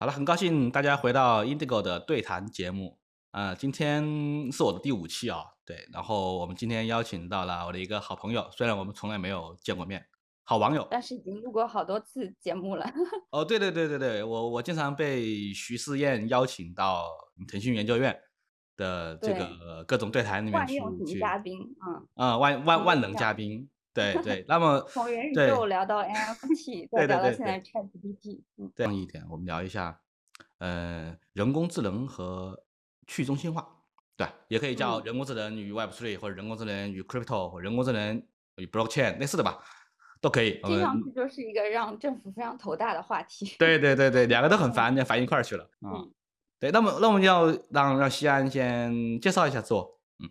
[0.00, 3.00] 好了，很高兴大家回到 Indigo 的对谈节目。
[3.32, 5.88] 啊，今天是我的第五期啊，对。
[5.92, 10.06] 然后我们今天邀请到了我的一个好朋友，虽然我们从来没有见过面，
[10.44, 12.88] 好网友，但是已经录过好多次节目了。
[13.32, 17.08] 哦，对对对对对，我我经常被徐思燕邀请到
[17.48, 18.16] 腾讯研究院
[18.76, 23.68] 的这个各种对谈里面去去嘉宾，嗯，啊，万万万能嘉宾。
[23.98, 28.40] 对对， 那么从元宇宙聊到 NFT， 再聊到现在 ChatGPT，
[28.74, 30.00] 这样一点，我们聊一下，
[30.58, 32.62] 呃，人工智能和
[33.06, 33.68] 去中心化，
[34.16, 38.22] 对，也可以叫人工智能与 Web3，或者人工智能与 Crypto，或人工智能
[38.56, 39.58] 与 Blockchain 类似的吧，
[40.20, 40.60] 都可以。
[40.62, 43.56] 听上去就是一个让政府非常头大的话题。
[43.58, 45.68] 对对对对，两个都很烦，烦一块儿去了。
[45.80, 46.12] 嗯，
[46.60, 50.00] 对，那么那我们要让让西安先介绍一下自我。
[50.20, 50.30] 嗯，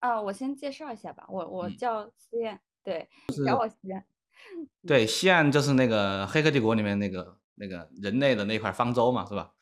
[0.00, 2.60] 啊，我先介绍一下吧，我我叫思燕。
[2.88, 3.06] 对，
[3.44, 4.02] 叫我西岸。
[4.86, 9.52] 对，西岸就是那个《黑客帝国》里面那个那个人类的那块方舟嘛，是吧？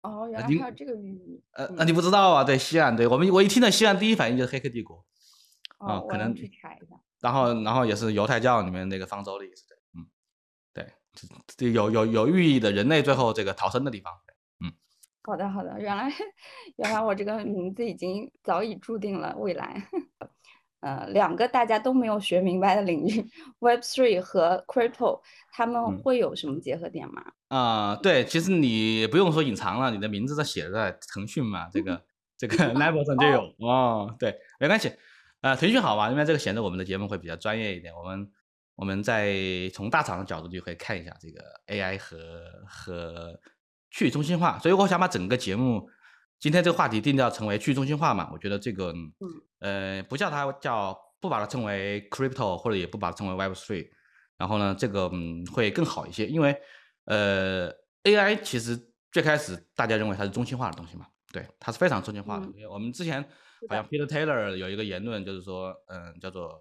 [0.00, 1.42] 哦，原来还有这个寓意。
[1.52, 2.42] 呃，那你不知道啊？
[2.42, 4.96] 对，西岸，对我们我一听到西岸，第一反应就是《黑客帝国》。
[5.78, 6.96] 哦，可能去查一下。
[7.20, 9.66] 然后，然后也是犹太教里面那个方舟的意思。
[9.68, 10.88] 对嗯，
[11.58, 14.10] 对，有有有寓意的人类最后这个逃生的地方。
[14.64, 14.72] 嗯，
[15.22, 16.10] 好的好的，原来
[16.76, 19.86] 原来我这个名字已经早已注定了未来。
[20.80, 23.22] 呃，两个大家都没有学明白的领域
[23.58, 25.20] ，Web Three 和 Crypto，
[25.52, 27.22] 他们会有什么结合点吗？
[27.48, 32.02] 啊，对，其实你不用说隐藏了，你的名字在写在腾讯嘛，这个
[32.38, 34.16] 这个 Level 上就有哦。
[34.18, 34.90] 对，没关系，
[35.42, 37.94] 呃，腾讯好吧，因为这个显得我们的节目会比较专业一点。
[37.94, 38.30] 我们
[38.74, 39.34] 我们在
[39.74, 42.18] 从大厂的角度就可以看一下这个 AI 和
[42.66, 43.38] 和
[43.90, 45.90] 去中心化，所以我想把整个节目。
[46.40, 48.30] 今天这个话题定调成为去中心化嘛？
[48.32, 48.94] 我觉得这个，
[49.58, 53.86] 呃，不叫它叫，不把它称为 crypto，或者也不把它称为 Web three，
[54.38, 56.58] 然后呢，这个嗯会更好一些，因为
[57.04, 57.70] 呃
[58.04, 58.74] ，AI 其实
[59.12, 62.48] 最开始大家认为它是中心化的东西嘛，对，它是非常中心化的。
[62.70, 63.22] 我们之前
[63.68, 66.58] 好像 Peter Taylor 有一个言论，就是说，嗯，叫做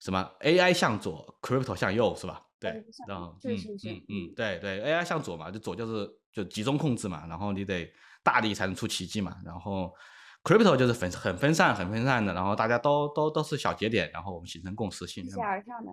[0.00, 2.42] 什么 AI 向左，crypto 向右，是吧？
[2.58, 3.54] 对，然后嗯
[3.84, 7.88] 嗯嗯，对对，AI 向左嘛，就左就是就集中控制嘛，然后你得。
[8.28, 9.90] 大力才能出奇迹嘛，然后
[10.44, 15.24] ，crypto 就是分很分散、很分散的，然后大家都都都是小节点，然后我们形成共识性。
[15.24, 15.90] 自下而上的。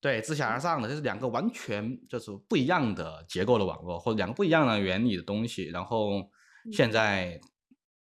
[0.00, 5.66] 对，自下而上的，这是两个完全就是不一样的结构的网络，或者两个不一样的原理的东西。
[5.66, 6.28] 然后
[6.72, 7.40] 现在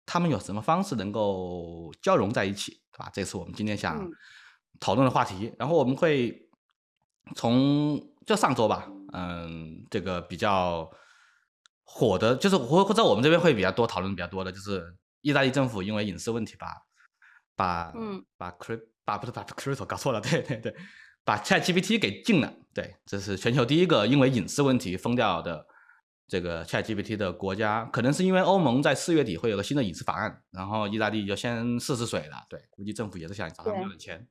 [0.06, 3.12] 他们有什么方式能够交融在一起，对吧？
[3.14, 4.10] 这是我们今天想
[4.80, 5.54] 讨论的话题。
[5.60, 6.50] 然后我们会
[7.36, 10.90] 从就上周吧，嗯，这个比较。
[11.84, 16.68] 火的，就是或或者我们这边会比较多讨论比较多的，就是意大利政府因为隐私问题把
[17.56, 20.76] 把嗯把 crypt 把不是把 crypto 搞错了，对对对，
[21.24, 25.66] 把 ChatGPT 给禁了，对，这是全球第一个因为隐私问题封掉的
[26.28, 34.28] 这个 ChatGPT 的国家，可能是因为欧盟在四月底会有个新的隐私法案，然后意大利就先试试水了，对，估计政府也是想找他们要点钱。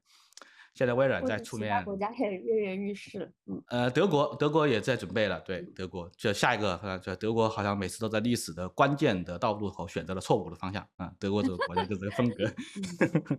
[0.75, 3.31] 现在微软在出面，国家开始跃跃欲试。
[3.47, 11.13] 嗯，呃，德国德国也在准备了，对，德国就下一个，就德国好像每次都在历史的关键的道路口选择了错误的方向啊。
[11.19, 12.51] 德国这个国家就这个风格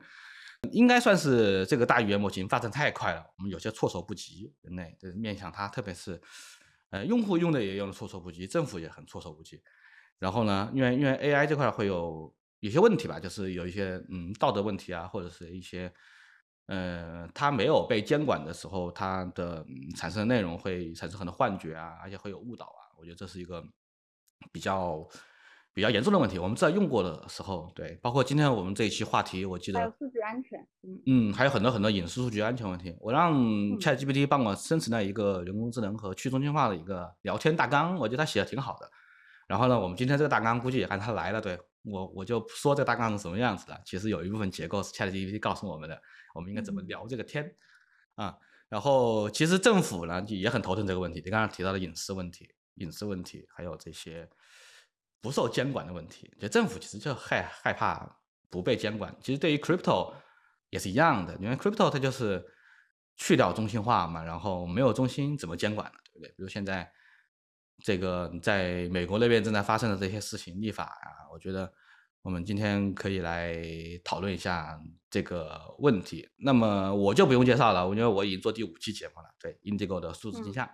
[0.72, 4.54] 应该算是这个大语言模型发展太快了，我们有些措手不及。
[4.62, 6.22] 人类就是面向它，特别是
[6.92, 9.60] 呃用户用的也用的措手不及，政府也很措手不及。
[10.20, 15.92] 然后呢，因为因为 AI 这块会有有些问题吧，就是有一些嗯道德问题啊，或者是一些。
[16.68, 19.66] 呃，它没有被监管的时候，它的
[19.96, 22.82] 产生的内容会产生很多幻觉啊，而且会有误导啊。
[22.98, 23.62] 我觉得这是一个
[24.52, 25.06] 比较
[25.74, 26.40] 比较严重的问题。
[26.40, 32.96] 我们在用过的时候，对，包括今天我们这一期话题，我记得还有数据安全，嗯嗯，还有很多很多隐私数据安全问题。
[33.02, 33.34] 我让
[33.80, 38.90] ChatGPT 帮我生成了一个人工智能和去中心化的一个聊天大纲，我觉得他写的挺好的。
[39.54, 43.80] 然后呢，我们今天这个大纲估计也看他来了，对我我就说这大纲是什么样子的。
[43.86, 46.02] 其实有一部分结构是 ChatGPT 告诉我们的。
[46.34, 47.56] 我们应该怎么聊这个天
[48.16, 48.36] 啊？
[48.68, 51.22] 然后其实政府呢也很头疼这个问题。
[51.24, 54.28] 你刚刚提到的隐私问题、隐私问题，还有这些
[55.22, 58.18] 不受监管的问题，就政府其实就害害怕
[58.50, 59.16] 不被监管。
[59.22, 60.12] 其实对于 crypto
[60.72, 62.44] 也是一样的，因为 crypto 它就是
[63.16, 66.00] 去掉中心化嘛，然后没有中心怎么监管呢？
[66.12, 66.30] 对不对？
[66.30, 66.92] 比如现在
[67.84, 71.72] 这个在美国那边正在发生的这些事情，立法啊，我觉得。
[72.24, 73.54] 我们今天可以来
[74.02, 74.80] 讨论一下
[75.10, 76.26] 这个问题。
[76.38, 79.28] 那么我就不用介绍了，因为我已经做第五期节目了。
[79.38, 80.70] 对，Indigo 的数字镜像，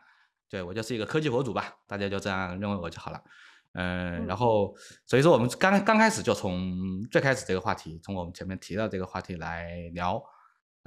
[0.48, 3.20] 对我就是一个科技博主吧，大家就这样认为我就好了。
[3.74, 4.76] 嗯，然后
[5.08, 10.24] 所以说我们刚刚开始就从最开始这个话题，从我们前面提到这个话题来聊。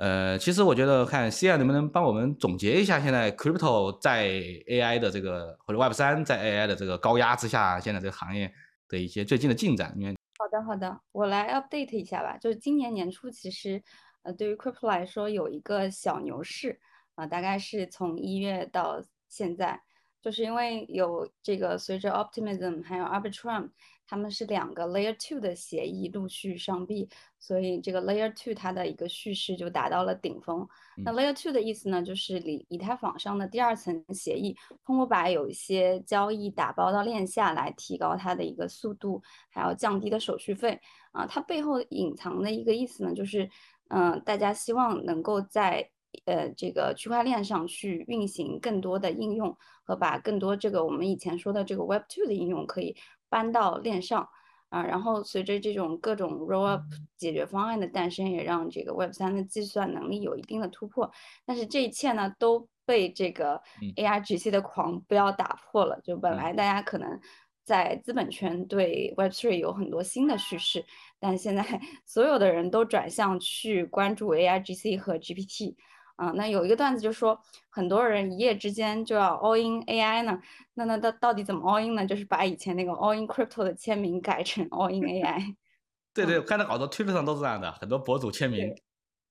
[0.02, 4.26] 呃，其实我觉得看 C I 能不能帮我们总结一下现在 crypto 在
[4.66, 8.52] AI 的这个或者 Web 三在 AI 的这个高压之下，现在这个行业
[8.88, 9.94] 的一些最近的进展。
[9.96, 12.36] 因为好的好的，我来 update 一下吧。
[12.36, 13.80] 就是今年年初，其实
[14.22, 16.80] 呃对于 crypto 来说有一个小牛市
[17.14, 19.80] 啊，大概是从一月到现在，
[20.20, 23.68] 就是因为有这个随着 Optimism 还有 Arbitrum。
[24.06, 27.08] 他们是两个 Layer Two 的协议陆续上币，
[27.38, 30.68] 所以这个 Layer Two 它的一个叙事就达到了顶峰。
[30.96, 34.54] 那 Layer Two 的意思呢，就是以以太坊上的第二层协议，
[34.84, 40.78] 通过把有一些交易打包到链下来，提高它的一个速度，还要降低的手续费
[41.12, 41.26] 啊。
[41.26, 43.48] 它背后隐藏的一个意思呢，就是
[43.88, 45.88] 嗯，大家希望能够在
[46.26, 52.94] 呃这个区块链上去运行更多的应用，和把更多这个我们以前说的这个 Web Two 的应用可以。
[53.32, 54.28] 搬到链上
[54.68, 56.82] 啊，然后随着这种各种 roll up
[57.16, 61.10] 解决方案的诞生，也让这个 Web 三的计算能力有一定的突破。
[61.46, 63.58] 但是这一切呢，都被这个
[63.96, 65.98] AI GC 的狂飙打破了。
[66.02, 67.18] 就本来大家可能
[67.64, 70.84] 在资本圈对 Web three 有很多新的叙事，
[71.18, 71.64] 但现在
[72.04, 75.74] 所有的人都转向去关注 AI、GC 和 GPT。
[76.16, 77.38] 啊，那有一个段子就说，
[77.70, 80.38] 很多人一夜之间就要 all in AI 呢，
[80.74, 82.06] 那那到到底怎么 all in 呢？
[82.06, 85.54] 就是把以前那个 all in crypto 的签名改成 all in AI。
[86.14, 88.74] 对对，我看到好多推特上都是这样的，很多博主签名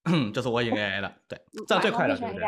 [0.33, 2.45] 就是 all in AI 的，对，这样最快了，对不对？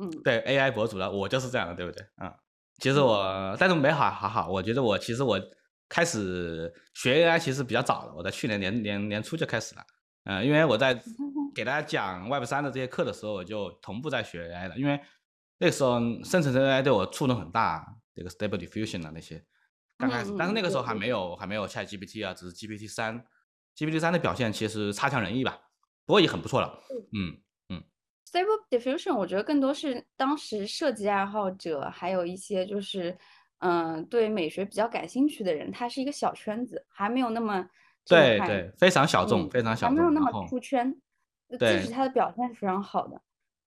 [0.00, 2.06] 嗯，对 AI 博主了，我就是这样的，对不对？
[2.22, 2.32] 嗯，
[2.78, 5.40] 其实我，但是没好好好，我觉得我其实我
[5.88, 9.82] 开始学 AI 其实比较早了，我在去年年年年初就开始了。
[10.24, 10.94] 嗯，因为我在
[11.54, 14.76] 给大家讲 Web 三的这些课的时候，我就同步在学 AI 了。
[14.76, 15.00] 因为
[15.58, 19.44] 那个时候生成式 AI 对我触动很大，这个 Stable Diffusion 啊那些
[19.96, 23.24] 刚开始，但是那个时候还没有还没有 ChatGPT 啊，只是 GPT 三
[23.76, 25.58] ，GPT 三的表现其实差强人意吧，
[26.06, 26.78] 不过也很不错了。
[27.12, 27.36] 嗯
[27.68, 27.82] 嗯
[28.30, 33.18] ，Stable Diffusion 我觉得更多是当时设计爱好者，还有一些就是
[33.58, 37.68] 嗯对美学比较感兴趣的人，它是一个小圈子，还没有那么。
[38.06, 40.96] 对对，非常小众，非常小众，没有那么出圈。
[41.50, 43.20] 即使他的表现是非常好的，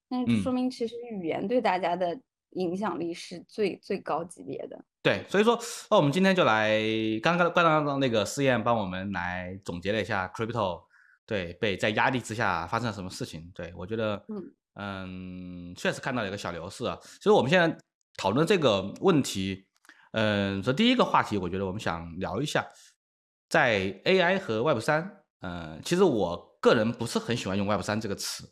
[0.10, 2.20] 但是说明其实语言对大家的
[2.52, 4.84] 影响力是最最高级别的。
[5.02, 6.80] 对，所以说，那我们今天就来
[7.24, 10.84] 刚刚刚刚那个试验帮我们来总结了一下 crypto，
[11.26, 13.52] 对，被在压力之下发生了什么事情？
[13.56, 17.00] 对我觉得，嗯嗯，确实看到了一个小牛市啊。
[17.02, 17.76] 其实我们现在
[18.16, 19.66] 讨论这个问题，
[20.12, 22.68] 嗯，说第一个话题，我觉得我们想聊一下。
[23.50, 28.50] 在 AI 和 Web 三，嗯，其实我个人不是很喜欢用 Web 三这个词，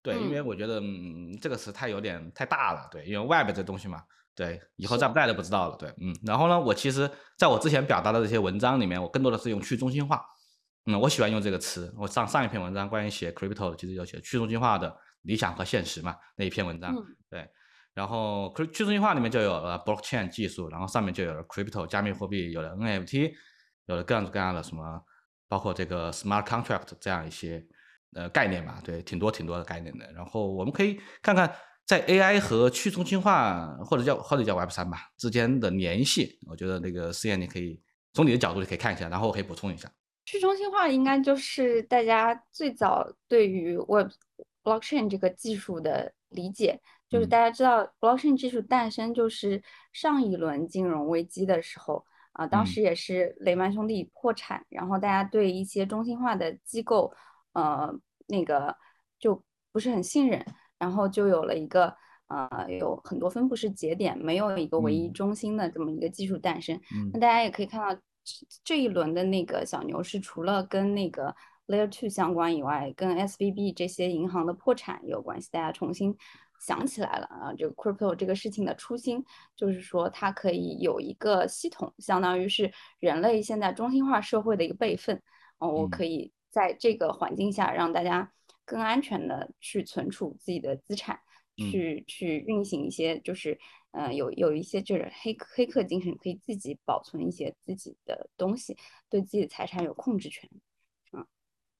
[0.00, 4.02] 对，因为我觉得嗯这个词太有点太大了，对，因为 Web 这东西嘛，
[4.34, 10.24] 对，以后在不在都不知道了，对，嗯，然后呢，我其实在我之前表达的这些文章里面，我更多的是用去中心化，
[10.86, 16.94] 嗯，我喜欢用这个词，我上上一篇文章关于写 Crypto，其实有写去中心化的理想和现实嘛，那一篇文章，
[17.28, 17.46] 对，
[17.94, 23.32] 然后去中心化里面就有了 Blockchain 技术，然后上面就有了 Crypto 加密货币，有了 NFT。
[23.86, 25.02] 有了各种各样的什么，
[25.50, 27.60] 包括这个 smart contract 这样一些
[28.14, 30.08] 呃概念吧，对，挺多挺多的概念的。
[30.12, 31.52] 然后我们可以看看
[31.84, 36.38] 在 AI 和去中心化或者叫或者叫 Web 三吧之间的联系。
[36.46, 37.82] 我觉得那个思燕你可以
[38.12, 39.90] 从你的角度你可以看一下，然后我可以补充一下。
[40.24, 44.10] 去中心化应该就是大家最早对于 Web
[44.62, 49.60] blockchain 这个技术的理解，就是大家知道 blockchain 技术诞生就是
[49.92, 52.06] 上一轮金融危机的时候。
[52.40, 57.12] 啊，当时也是雷曼兄弟破产，然后大家对一些中心化的机构，
[57.52, 57.94] 呃，
[58.28, 58.74] 那个
[59.18, 60.42] 就不是很信任，
[60.78, 61.94] 然后就有了一个
[62.28, 66.80] 呃，有很多分布式节点，没有一个唯一中心的这么一个技术诞生。
[67.12, 68.00] 那大家也可以看到，
[68.64, 76.16] 这一轮的那个小牛市，除了跟那个 Layer Two 相关以外，跟 SVB 这些银行的破产有关系，大家重新。
[76.60, 79.24] 想起来了啊，这个 crypto 这个事情的初心
[79.56, 85.20] 就是说，它可以有一个系统，相当于是人类现在中心化社会的一个备份。
[85.58, 88.30] 哦，我可以在这个环境下让大家
[88.66, 91.18] 更安全的去存储自己的资产，
[91.56, 93.58] 去去运行一些，就是
[93.92, 98.76] 嗯，有有一些就是黑黑客精神，可以自己保存一些自己的东西，
[99.08, 100.48] 对自己的财产有控制权。
[101.12, 101.26] 嗯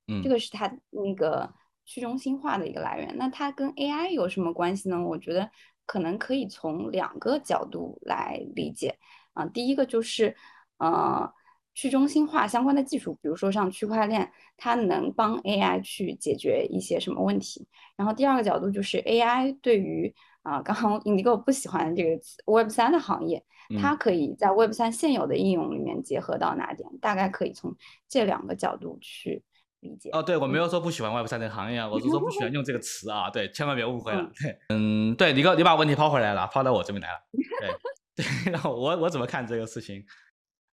[0.08, 1.52] 嗯，这个是他那个。
[1.84, 5.02] 去中心化的一个来源，那它跟 AI 有什么关系呢？
[5.02, 5.50] 我觉得
[5.87, 8.96] 可能可以从两个角度来理解
[9.32, 9.44] 啊。
[9.46, 10.37] 第一个就是，
[10.78, 11.32] 呃，
[11.75, 17.66] 去中心化相关的技术，比如说像区块链，它能帮 AI 去解决一些什么问题。
[17.96, 23.44] 然后第二个角度就是 AI 对于啊，刚刚 Indigo 不喜欢这个词 Web 三的行业，
[23.80, 26.88] 它可以在 Web 三现有的应用里面结合到哪点？
[27.00, 27.75] 大概可以从
[28.08, 29.42] 这两个角度去
[29.80, 30.10] 理解。
[30.10, 34.30] 哦，对，我没有说不喜欢 Web 三这个行业啊，我是说不喜欢用这个词啊，对，千万别误会了。
[34.40, 37.18] 对，嗯，对你个你把问题抛回来了，抛到我这边来了。
[37.60, 40.04] 对对， 然后我我怎么看这个事情？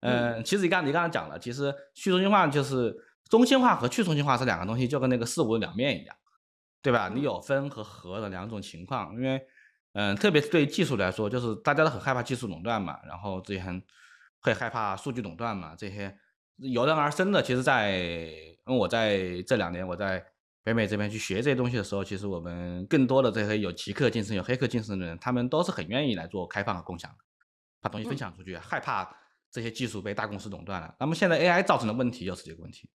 [0.02, 2.96] 嗯，其实你刚你刚才讲了，其实去中心化就是
[3.30, 6.16] 中心化和去中心化是两个东西，就跟那个事物的两面一样，
[6.82, 7.10] 对吧？
[7.14, 9.42] 你有分和合的两种情况，因为
[9.94, 13.82] 嗯，特别是对于技术来说，就是大家都很害怕技术垄断嘛，然后这些很
[14.42, 16.16] 会害怕数据垄断嘛，这些
[16.58, 17.42] 油然而生的。
[17.42, 20.24] 其实，在因为我在这两年我在
[20.64, 27.10] 北美这边去学这些东西的时候，其实我们更多的这些有极客精神、有黑客精神的人，他们都是很愿意来做开放和共享，
[27.82, 29.10] 把东西分享出去，害怕。
[29.50, 32.90] 这些技术被大公司垄断了，那么现在 AI 造成的问题又是这个问题。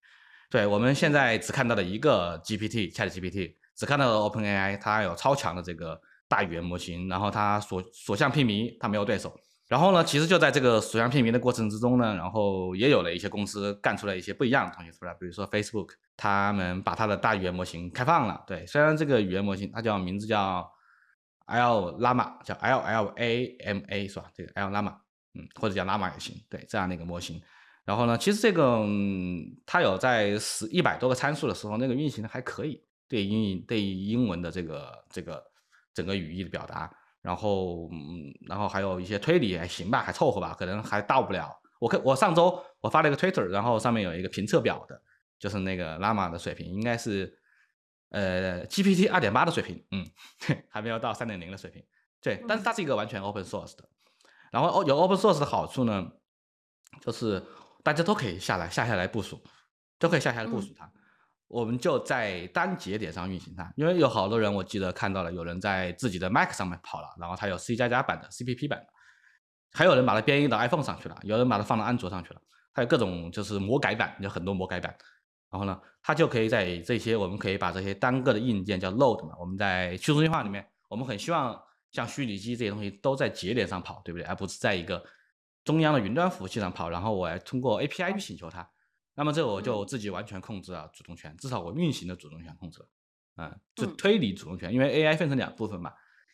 [0.51, 9.35] 对我们现在只看到了一个 GPT，ChatGPT，只看到了 OpenAI，它有超强的这个大语言模型，然后它所所向披靡，它没有对手。
[9.73, 18.43] 然后呢，其实就在这个所向片名的过程之中呢，然后也有了一些公司干出来一些不一样的东西出来，比如说 Facebook，他们把它的大语言模型开放了。
[18.45, 20.71] 对，虽然这个语言模型它叫名字叫
[21.47, 24.29] Llama，叫 L L A M A 是吧？
[24.35, 24.93] 这个 Llama，。
[25.35, 27.41] 嗯，或者叫拉玛也行，对这样的一个模型。
[27.85, 28.85] 然后呢，其实这个
[29.65, 35.43] 它有在十一百多个参数的时候，那个运行的还可以，对英语对英文的这个这个
[35.91, 36.87] 整个语义的表达。
[37.23, 41.49] 然后嗯，然后还有一些推理还行吧，还凑合吧，可能还到不了。
[41.79, 45.01] 我看我上周我发了一个 Twitter，然后上面有一个评测表的，
[45.39, 47.35] 就是那个拉玛的水平应该是
[48.09, 50.05] 呃 GPT 二点八的水平，嗯，
[50.69, 51.83] 还没有到三点零的水平。
[52.21, 53.87] 对，但是它是一个完全 open source 的。
[54.51, 56.11] 然后有 open source 的好处呢，
[57.01, 57.43] 就是
[57.83, 59.41] 大家都可以下来下下来部署，
[59.97, 60.91] 都可以下下来部署它。
[61.53, 68.87] 我们就在单节点上运行它，因为有好多人我记得看到了，有人在自己的 Mac 上面跑了，然后它有 C 加加版的 CPP 版的，
[69.71, 72.41] 还有人把它编译到 iPhone 上去了，有人把它放到安卓上去了，
[72.73, 74.95] 还有各种就是魔改版，有很多魔改版。
[75.51, 81.59] 然后呢，它就可以在这些，我们可以把这些单个的硬件叫 load 嘛，我们在去中心化里面，我们很希望。
[81.93, 84.25] 像虚拟机这些东西都在节点上跑，对不对？
[84.25, 84.99] 而不是在一个
[85.63, 86.89] 中央的云端服务器上跑。
[86.89, 88.67] 然后我还通过 API 去请求它，
[89.15, 92.87] 那么这我就自己完全控制了主动权，至少我运行的主动权控制了。
[93.35, 95.93] 嗯，就推理主动权，因为 AI 分成两部分嘛，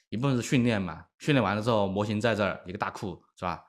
[0.10, 3.64] 一部分是训练嘛，训练完了之后模型在这儿一个大库是吧？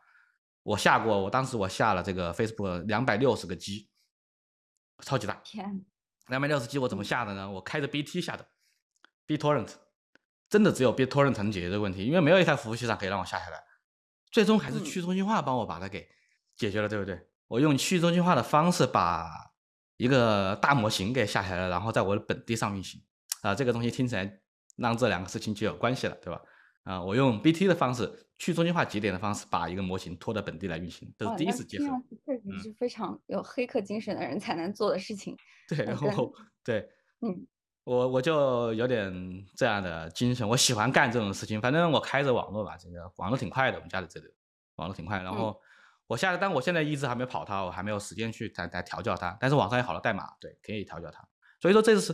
[0.63, 3.89] 我下过，我当时我下了这个 Facebook 两百六十个 G，
[4.99, 5.35] 超级大。
[5.45, 5.85] 天，
[6.29, 7.51] 两百六十 G 我怎么下的呢？
[7.51, 8.47] 我开着 BT 下的
[9.27, 9.75] ，BitTorrent。
[10.49, 13.63] 真的只有 BitTorrent 能解决这个问题，因为没有一台服务器上可以让我下下来，
[14.33, 16.09] 最终还是去中心化帮我把它给
[16.57, 17.30] 解决了，对不对？
[17.51, 19.29] 我用去中心化的方式把
[19.97, 23.03] 一个大模型给下下来，然后在我的本地上运行，
[23.43, 24.41] 啊，这个东西听起来
[24.77, 26.41] 让这两个事情就有关系了，对吧？
[26.85, 31.87] 啊，我用 BT 的方式，去中心化节点的方式，把一个模型拖到本地来运行，这是第一次结合。
[32.25, 35.37] 确实是非常有黑客精神的人才能做的事情。
[35.69, 36.33] 对，然后
[36.65, 36.89] 对，
[37.21, 37.47] 嗯。
[37.83, 39.13] 我我就有点
[39.57, 41.61] 这样的精神，我喜欢干这种事情。
[41.61, 44.27] 反正我开着网络吧，这个网络挺快的，我们家里这里
[44.77, 45.21] 网络挺快。
[45.21, 45.59] 然后
[46.11, 49.37] 我下，但我现在一直还没跑它，我还没有时间去再再调教它。
[49.39, 51.25] 但是网上有好多代码，对，可以调教它。
[51.61, 52.13] 所以说，这是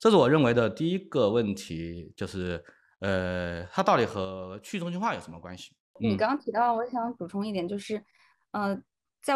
[0.00, 2.64] 这是我认为的第一个问题，就是
[2.98, 5.76] 呃，它到底和去中心化有什么关系？
[6.00, 8.04] 你刚刚提到，我想补充一点，就是
[8.50, 8.76] 呃，
[9.22, 9.34] 在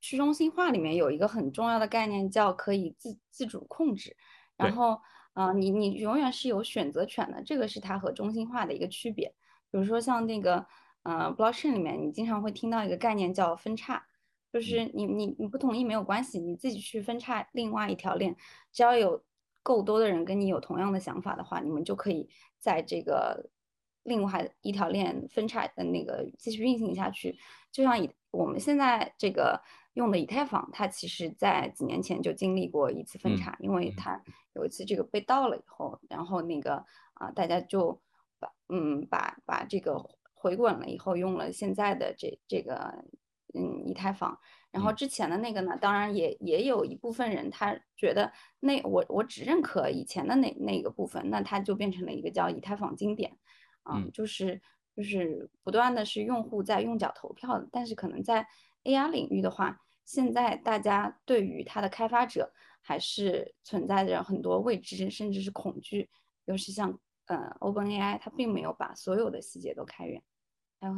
[0.00, 4.16] 去中心化里面有一个很重要的概念，叫可以自自主控制。
[4.56, 5.00] 然后，
[5.34, 9.34] 嗯，你你永远是有选择权的，这个是它和中心化的一个区别。
[9.70, 10.64] 比如说像那个，
[11.02, 14.06] 呃，blockchain 里面，你经常会听到一个概念叫分叉，
[14.52, 18.36] 就是你你你不同意没有关系，你自己去分叉另外一条链，
[18.72, 19.24] 只要有
[19.62, 22.28] 够多的人跟你有同样的想法的话，你们就可以
[22.58, 23.50] 在这个
[24.02, 27.38] 另外一条链分叉的那个继续运行下去。
[27.72, 29.60] 就像以我们现在这个。
[29.94, 34.22] 用的以太坊，它其实在几年前就经历过一次分叉，因为它
[34.54, 38.00] 有一次这个被盗了以后，然后那个啊，大家就
[38.38, 39.98] 把嗯把把这个
[40.40, 43.04] 回滚了以后，用了现在的这这个
[43.52, 44.38] 嗯以太坊，
[44.70, 53.36] 然后之前的那个呢，当然也也有一部分人他觉得那我我只认可以前的那那个部分，那它就变成了一个叫以太坊经典，
[53.82, 54.58] 啊，就是
[54.96, 58.46] 就是不断的是用户在用脚投票的，但是可能在
[58.84, 66.08] AI 领域的话，现在大家对于它的开发者还是存在着很多未知，甚至是恐惧。
[66.46, 70.20] 尤其像呃，OpenAI，它并没有把所有的细节都开源。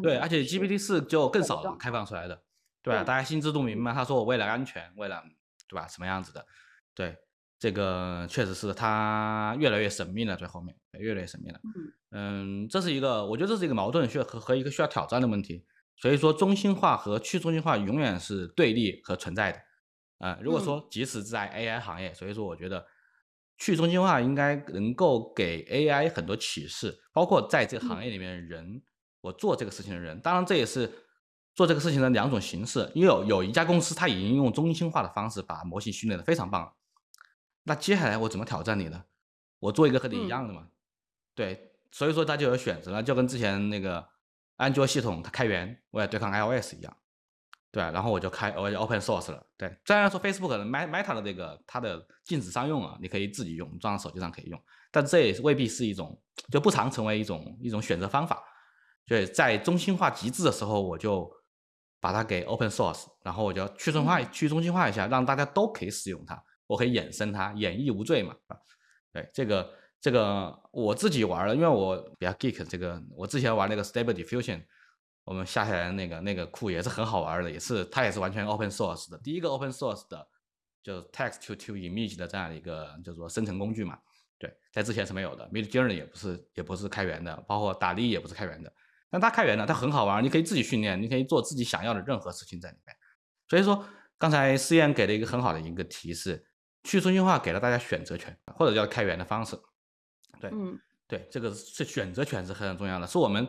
[0.02, 2.42] 对，而且 GPT 四就更少了开放出来的，
[2.82, 3.02] 对吧？
[3.04, 3.92] 大家心知肚明嘛。
[3.92, 5.22] 他说我为了安全，为了
[5.68, 5.88] 对吧？
[5.88, 6.46] 什么样子的？
[6.94, 7.16] 对，
[7.58, 11.60] 这个确实是它越来越神秘了，最后面越来越神秘了。
[12.10, 15.64] 嗯，这是一个，我觉得这是一个矛盾，需要和和一个需要挑战的问题。
[15.96, 19.58] 所以说，中心化和去中心化永远是对立和存在的，
[20.18, 22.84] 呃，如果说即使在 AI 行业，所以说我觉得
[23.58, 28.82] 去中心化应该能够给 AI 很多启示，包括在这个行业里面的人，
[29.22, 30.92] 我做这个事情的人，当然这也是
[31.54, 36.72] 做这个事情的两种形式，因为有有一家公司它已经用中心化的方式把模型训练的非常棒了，
[37.62, 39.04] 那接下来我怎么挑战你呢？
[39.60, 40.66] 我做一个和你一样的嘛，
[41.34, 44.06] 对，所以说他就有选择了，就跟之前那个
[44.56, 46.96] 安卓系统它开源，我也对抗 iOS 一样。
[47.70, 49.46] 对，然后我就开，我就 open source 了。
[49.56, 58.42] 对，虽然说 Facebook 的、Meta 的这个它的禁止商用啊，你可以自己用，装到手机上可以用，但这也未必是一种，就不常成为一种一种选择方法。
[59.06, 61.30] 所以在中心化极致的时候，我就
[62.00, 68.34] 把它给 open source，然后我就去中化、去中心化一下，让大家都可以使用它，我可以衍生它，演绎无罪嘛。
[68.46, 68.56] 啊，
[69.12, 74.62] 对，这个这个我自己玩了，因为我比较 geek，这个我之前玩那个 Stable Diffusion。
[75.24, 80.28] 我们下下来那个那个库也是很好玩的，也是它也是完全 open source 的，第一个 open source 的
[80.82, 83.96] 就 text to to image 的这样一个叫做生成工具嘛。
[84.36, 88.72] 对，在之前是没有的，Mid Journey 也不是也不是开源的，包括打力也不是开源的。
[89.12, 92.96] 但它开源的，它很好玩，你可以自己训练，你可以做自己想要的任何事情在里面。
[93.48, 93.86] 所以说，
[94.18, 96.44] 刚才思燕给了一个很好的一个提示，
[96.82, 99.56] 去中心化给了大家选择权，或者叫开源的方式。
[100.40, 100.76] 对，嗯，
[101.06, 103.46] 对，这个是选择权是很重要的，是我们。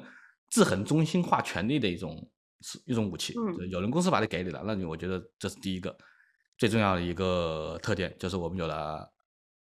[0.50, 2.30] 制衡中心化权力的一种
[2.62, 3.34] 是一种武器，
[3.72, 5.98] 有人公司把它给你了，那你我觉得这是第一个
[6.60, 9.12] 最重要的一个特点，就是我们有了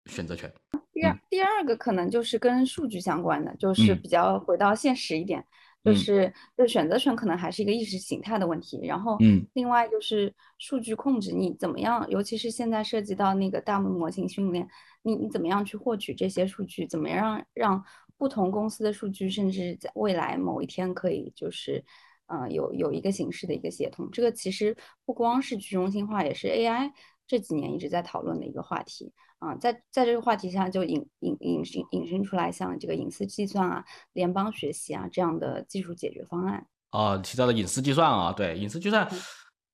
[0.06, 0.50] 选择权。
[0.94, 5.44] 第二第二个可能就是跟数据相关的，就是比较回到现实一点，
[5.84, 8.80] 就是就选择权可能还是一个意识形态的问题。
[8.86, 12.08] 然后，嗯，另外就是数据控制，你怎么样？
[12.10, 14.68] 尤其是现在涉及到那个大模型训练，
[15.02, 16.86] 你你怎么样去获取这些数据？
[16.86, 17.84] 怎么样让？
[18.20, 21.84] 不同公司的数据，甚至在未来某一天可以就是，
[22.26, 24.10] 嗯，有有一个形式的一个协同。
[24.10, 26.90] 这个其实不光是去中心化，也是 AI
[27.28, 29.12] 这几年一直在讨论的一个话题。
[29.38, 36.66] 啊，在在这个话题下就引引引申引申出来，像这个隐私计算啊、联邦学习啊这样的技术解决方案。
[36.90, 39.06] 哦，提到的隐私计算啊，对隐私计算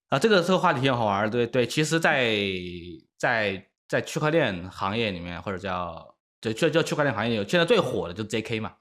[0.09, 1.30] 啊，这个这个话题挺好玩。
[1.30, 2.37] 对对，其实，在
[3.16, 8.74] 在在区块链行业里面，或者叫对，就叫区块链行业有现在最火的就是 JK 嘛，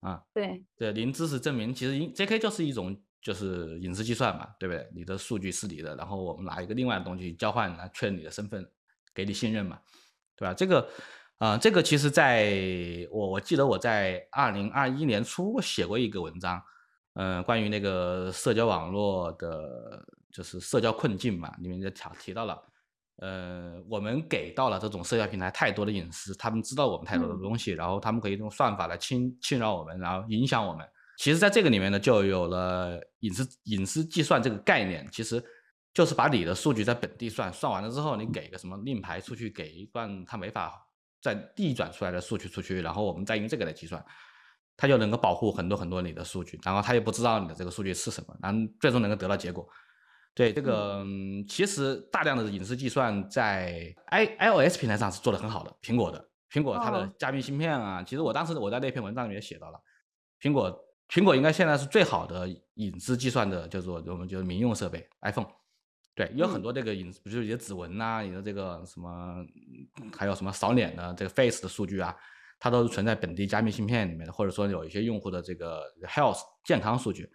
[0.00, 4.86] 啊，对对，零知识证明，其实 JK 就是一种就是隐私计算嘛，对不对？
[4.94, 8.68] 你的数据是你的，然后我们拿一个另外的东西交换来确认你的身份，
[9.14, 9.78] 给你信任嘛，
[10.38, 10.54] 对吧？
[10.54, 10.88] 这个
[11.38, 12.54] 啊，这个其实在
[13.10, 16.62] 我我记得我在二零二一年初写过一个文章，
[17.14, 22.62] 嗯，关于那个社交网络的，就是社交困境嘛，里面就提提到了。
[23.20, 30.86] 呃，我们给到了这种社交平台太多的隐私，他们知道我们太多的东西，然后他们可以用算法来侵侵扰我们，然后影响我们。
[31.16, 35.44] 其实，在这个里面呢，就有了隐私隐私计算这个概念，其实
[35.94, 40.72] 就是把你的数据在本地算，算完了之后，你给个什么令牌出去，给一段它没法
[41.20, 44.04] 再递转出来的数据出去，然后我们再用这个来计算，
[44.76, 49.68] 它就能够保护很多很多你的数据，然后它也不知道你的这个数据是什么，然后最终能够得到结果。
[50.34, 51.04] 对这个，
[51.48, 55.76] 其实大量的隐私计算在 i iOS 平台上是做的很好的。
[55.82, 59.80] 苹果的苹果它的加密芯片啊，其实我当时我在那篇文章里面写到了，
[60.40, 60.72] 苹果
[61.08, 65.57] 苹果应该现在是最好的隐私计算的，叫做我们就是民用设备 iPhone。
[66.18, 69.36] 对，有很多这个隐，比如你的指纹呐，你的这个什么，
[70.16, 72.12] 还有什么扫脸的这个 Face 的数据啊，
[72.58, 77.30] 它都是存在本地加密芯片里面的，或者说有一些用户的这个 Health 健康数据。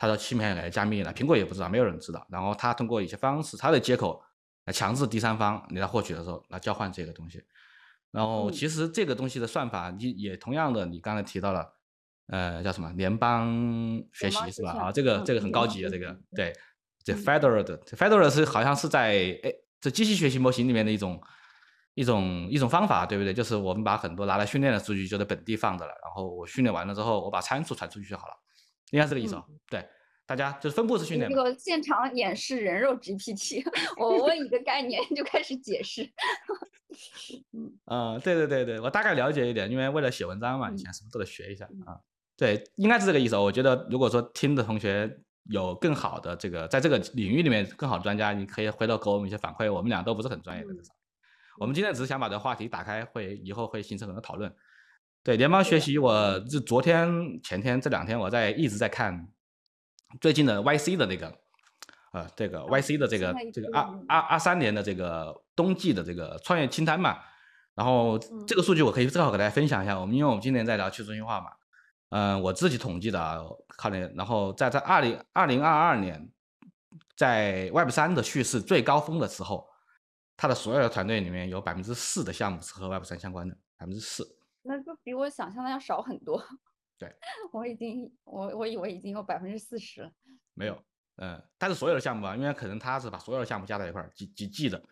[0.00, 2.24] 它的芯片来加密了，苹果也不知道，没有人知道。
[2.30, 4.22] 然后它通过一些方式，它的接口
[4.66, 7.42] 来强制第三方你来获取的时候来交换这个东西。
[8.12, 11.68] 然后其实这个东西的算法，你也同样的，你刚才提到了，
[12.28, 13.48] 呃，叫什么联邦
[14.12, 14.70] 学习是吧？
[14.70, 16.52] 啊，这个这个很高级的这个，对，
[17.08, 21.20] 这 Federal 的 Federal 是好像是在哎这机器学习模型里面的一种
[21.94, 23.32] 一种一种方法，对不对？
[23.32, 28.34] 就是我们把很多拿来训练的数据就在本地放着了，然后我训练完了之后，我把参数传出去就好了。
[28.90, 29.86] 应该是这个意思哦，对，
[30.26, 31.28] 大家就是分布式训练。
[31.30, 33.62] 这个现场演示人肉 GPT，
[33.98, 36.10] 我问一个概念就开始解释。
[37.90, 42.00] 嗯，对对对对，我大概了解一点，因为为了写文章嘛，以前什么都得学一下啊。
[42.36, 43.36] 对，应该是这个意思。
[43.36, 45.18] 我觉得如果说听的同学
[45.48, 49.72] 有更好的这个，在这个领域里面更好的专家，你可以回头给我们一些反馈。
[49.72, 50.70] 我们俩都不是很专业的，
[51.58, 54.54] 我们今天只是想把这个话题打开，会以后会形成很多讨论。
[55.24, 57.10] 对联邦学习，我这昨天、
[57.42, 59.28] 前天这两天，我在一直在看
[60.20, 61.34] 最近的 YC 的那个，
[62.12, 67.18] 呃，这个 YC 的这个这个二二二三年的这个冬季的这个创业清单嘛。
[67.74, 69.98] 然后这个数据我可以正好给大家分享一下。
[69.98, 71.46] 我们因为我们今年在聊去中心化嘛，
[72.10, 73.42] 嗯，我自己统计的啊，
[73.76, 76.30] 看了，然后在在二零二零二二年，
[77.16, 79.68] 在 Web 三的叙事最高峰的时候，
[80.36, 84.38] 他的所有的团队里面有百分之四的项目是和 Web 三相关的，百分之四。
[84.62, 86.42] 那就比我想象的要少很多。
[86.98, 87.14] 对，
[87.52, 90.10] 我已经我我以为已经有百分之四十了。
[90.54, 90.82] 没有，
[91.16, 94.82] 嗯，但是所有的项目啊，因为可能他是把所有的项目加在一块儿几几季的，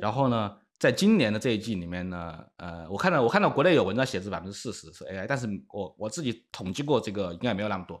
[0.00, 8.00] 然后呢，在今年的这一季里面呢，呃，我看到我看到国内有文章写是百分之四十是 AI，但是我我自己统计过这个应该没有那么多，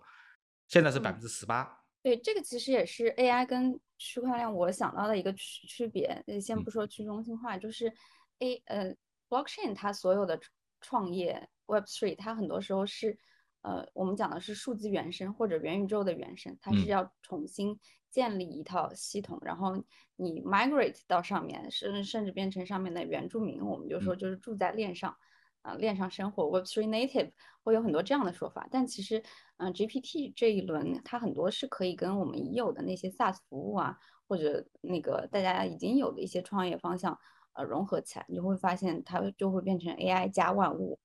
[0.68, 1.68] 现在是百分之十八。
[2.02, 6.24] 对，这个其实也是 AI 跟区块链我想到的一个区区别。
[6.40, 7.92] 先不说去中心化，就是
[8.38, 8.94] A 呃
[9.28, 10.38] blockchain 它所有的
[10.80, 13.18] 创业 Web3，它很多时候是
[13.62, 17.76] 呃我们讲的是数字原生或者元宇宙的原生，它是要重新
[18.10, 19.82] 建立一套系统，然后
[20.16, 25.16] 你 migrate 到上面，甚甚至变成上面的原住民，我们就说就是住在链上。
[25.62, 27.32] 啊，链上生活 Web3 native
[27.64, 29.20] 会有很多这样的说法，但其实，
[29.56, 37.18] 嗯，GPT 这一轮它很多是可以跟我们已有的那些 SaaS 服务啊，或者那个大家已经有的一些创业方向，
[37.54, 41.00] 呃，融合起来，你就会发现它就会变成 AI 加万物。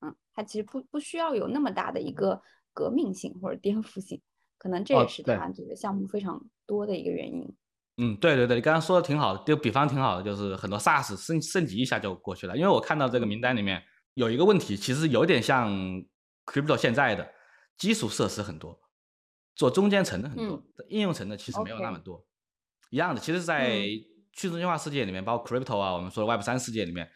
[0.00, 2.40] 嗯，它其实不不需要有那么大的一个
[2.72, 4.22] 革命性或者颠覆性，
[4.58, 7.56] 可能这也是他这个项目非常多的一个原因。
[7.96, 13.82] 嗯，对对对，你刚刚说的挺好的，就比方挺好的，就是很多 SaaS 升升级一下就过去了，因为我看到这个名单里面。
[14.14, 15.70] 有一个问题，其实有点像
[16.44, 17.32] Crypto 现在的
[17.76, 18.76] 基础设施很多，
[19.54, 22.26] 做中间层的很多，应用层的其实没有那么多。
[22.90, 23.78] 一样的，其实，在
[24.32, 27.08] 去中心化世界里面，包括 Crypto 啊，我们说的 Web 三世界里面，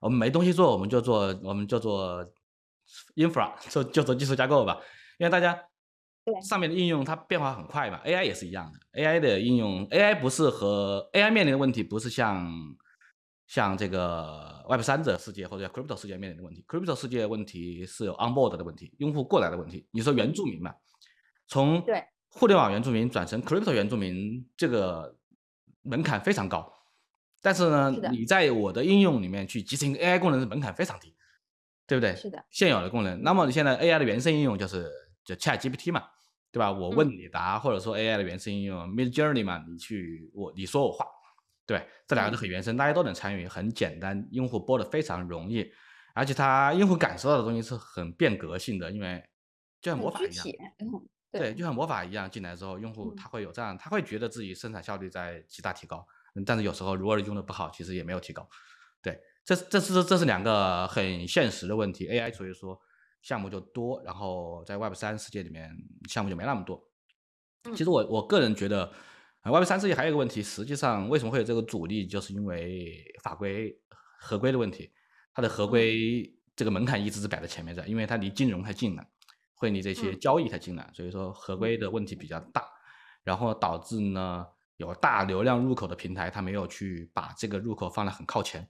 [0.00, 2.24] 我们没东西做，我们就做，我们就做
[3.16, 4.80] Infra，就就做技术架构吧。
[5.18, 5.62] 因为大家
[6.42, 12.50] 上面的应用它变化很快嘛，AI 也是一样的，AI 的应用，AI 不是和 AI 面临的问题不是像。
[13.48, 19.86] 像这个 Web 三者世界或者 Crypto 世界面临的问题，Crypto 世界问题是有 Onboard 的问题，用户过来的问题。
[19.92, 20.74] 你说原住民嘛，
[21.46, 21.80] 从
[22.28, 25.16] 互联网原住民转成 Crypto 原住民，这个
[25.82, 26.72] 门槛非常高。
[27.40, 31.14] 但是呢，你在我的应用里面去集成 AI 功能的门槛非常低，
[31.86, 32.16] 对不对？
[32.16, 32.44] 是的。
[32.50, 34.90] 现有的功能，那么你现在 AI 的原生应用就是
[35.24, 36.02] 就 Chat GPT 嘛，
[36.56, 36.72] 对吧？
[36.72, 41.04] 我问你答，或者说 AI 的原生应用 Mid Journey 嘛，你去我你说我话。
[41.66, 45.70] 对，这两个都很原生，大家都能参与，很简单，用户播的非常容易，
[46.14, 49.22] 而且它用户感受到的东西是很变革性的，因为
[49.82, 50.46] 就像魔法一样，
[51.30, 56.06] 对，就像魔法一样，进来之后，用户他会有这样，他会觉得自己生产效率在极大提高，
[56.46, 58.48] 但是有时候如果用的不好，其实也没有提高。
[59.02, 62.80] 对，这这是这是两个很现实的问题，AI 所以说
[63.22, 65.70] 项目就多，然后在 Web 三世界里面
[66.08, 66.82] 项目就没那么多。
[67.74, 68.92] 其实我我个人觉得。
[69.48, 73.72] Web 三世界还有一个问题，实际上为什么会有这个阻力，就是因为法规
[74.18, 74.90] 合规的问题。
[75.32, 79.04] 它的合规这个门槛一直是摆在前面的，因为它离金融太近了，
[79.54, 82.64] 会离这些交易太近了，所以说合规的问题比较大。
[83.22, 84.44] 然后导致呢，
[84.78, 88.68] 有大流量入口的平台，它没有去把这个入口放得很靠前，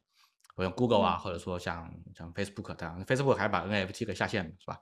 [0.62, 4.78] 像 Google 啊，或者说像像 Facebook 这样，Facebook 还把 NFT 给下线了，是吧？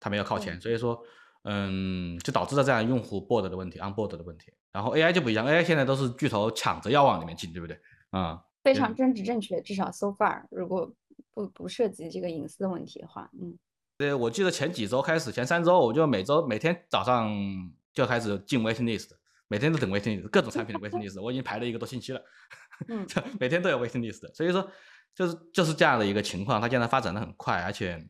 [0.00, 1.02] 它没有靠前，所以说。
[1.44, 4.52] 嗯，就导致了这样用户 board 的问题，on board 的问题。
[4.70, 7.76] 然后 AI 就不一样，AI 现在都是巨头抢着要往里面进，对不对？
[8.10, 10.94] 啊，非常政治正确，至少 so far，如果
[11.34, 13.58] 不不涉及这个隐私的问题的话，嗯。
[13.98, 17.28] 对，我记得前几周开始，前三周我就每周每天早上
[17.92, 19.10] 就开始进 waiting list，
[19.48, 22.22] 每天都等 waiting list，各种产品的 waiting list，我已经排了一个多星期了。
[22.86, 23.04] 嗯，
[23.40, 24.70] 每天都有 waiting list，所以说
[25.14, 28.08] 就是就是这样的一个情况，它现在发展的很快，而且。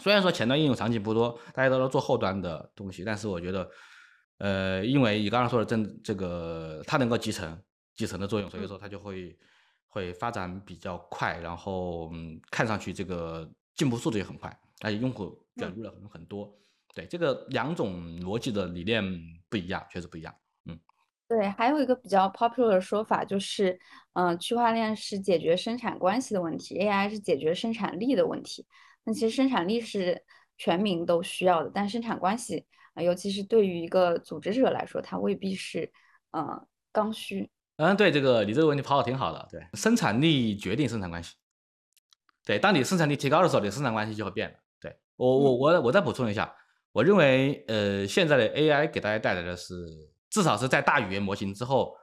[0.00, 3.70] 虽然说前端应用场景不多，大家都在做后端的东西，但是我觉得，
[4.38, 7.62] 呃，因为你刚刚说的这这个它能够集成
[7.94, 9.38] 集成的作用，所以说它就会
[9.88, 14.48] 会发展比较快，然后嗯，看上去这个进步速度也很快，
[14.80, 16.50] 而且用户卷入了很很多。
[16.94, 19.04] 对，这个两种逻辑的理念
[19.50, 20.34] 不一样，确实不一样。
[21.32, 23.78] 嗯，对，还有一个比较 popular 的说法就是，
[24.12, 28.66] 嗯，区块链是解决生产关系的问题，AI 是解决生产力的问题。
[29.04, 30.22] 那其实生产力是
[30.58, 35.90] 全民都需要的，但生产关系啊，尤其是对于一个组织者来说，它未必是
[36.32, 37.50] 呃刚需。
[37.76, 39.48] 嗯，对，这个你这个问题抛的挺好的。
[39.50, 41.34] 对，生产力决定生产关系。
[42.44, 44.56] 对，当你生产力提高的时候，你生产关系就会变了。
[44.80, 46.54] 对我，我，我，我再补充一下，
[46.92, 49.74] 我认为呃，现在的 AI 给大家带来的是，
[50.32, 51.94] 至少是在大语言模型之后，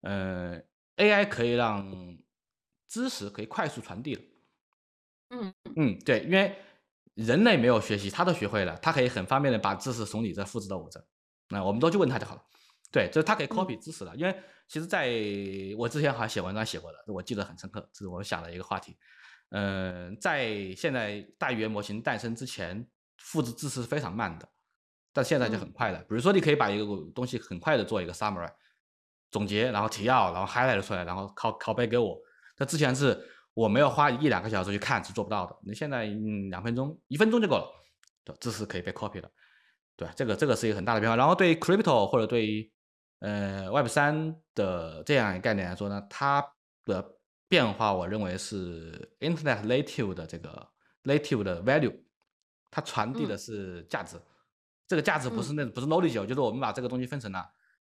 [0.00, 0.60] 呃
[0.96, 1.88] ，AI 可以让
[2.88, 4.22] 知识可以快速传递了。
[5.30, 6.58] 嗯嗯，对，因为
[7.14, 11.00] 人类没有学习，他都学会了，他可以很方便的把知识从你这复制到我这，
[11.50, 12.42] 那我们都去问他就好了。
[12.90, 15.08] 对，就是他可以 copy 知识了，因为其实在
[15.78, 18.96] 我之前好像写文章写过的，我记得很深刻，这是我想的一个话题。
[19.50, 22.84] 嗯，在现在大语言模型诞生之前，
[23.18, 24.48] 复制知识是非常慢的，
[25.16, 25.98] 但现在就很快了。
[26.00, 28.52] 比如说，你可以把一个东西很快的做一个 summary
[29.30, 32.18] 总结，然后提要，然后 highlight 出来，然后拷拷贝给我。
[32.58, 33.18] 那之前是
[33.54, 37.66] 我没有花一两个小时去看是做不到的，那现在嗯两分钟、一分钟就够了，
[38.24, 39.30] 对，这是可以被 copy 的，
[39.96, 41.16] 对，这个这个是一个很大的变化。
[41.16, 42.70] 然后对于 crypto 或者对于
[43.20, 46.46] 呃 Web 三的这样一个概念来说呢，它
[46.84, 47.16] 的
[47.48, 50.68] 变化我认为是 Internet native 的这个
[51.04, 51.98] native 的 value，
[52.70, 54.20] 它传递的是价值。
[54.88, 57.44] 这个价值不是那不是 knowledge，就是我们把这个东西分成了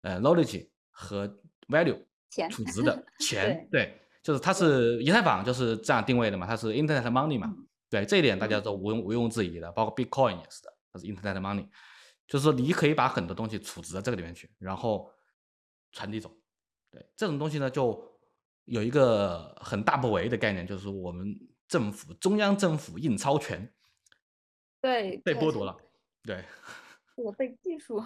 [0.02, 1.28] 呃 knowledge 和
[1.68, 7.54] value 钱储值的 钱，对，就是它是以太坊就是这样定位的嘛，它是 Internet money 嘛，
[7.88, 11.68] 对，这一点大家都毋庸毋庸置疑的，包括 Bitcoin 也是的，它是 Internet money，
[12.26, 15.10] 就是说你可以把很多东西储值在这个里面去，然后
[15.92, 16.30] 传递走，
[16.90, 18.18] 对，这种东西呢就
[18.64, 23.72] 有一个很大不为的概念，就是我们政府中央政府印钞权
[24.80, 25.76] 对被剥夺了，
[26.24, 26.44] 对。
[27.16, 28.02] 我被技术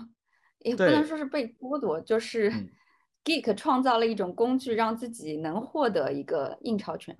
[0.60, 2.50] 也不能说是被剥夺，就是
[3.22, 7.16] Geek 创造了一种工具，让自己能获得一个印钞权。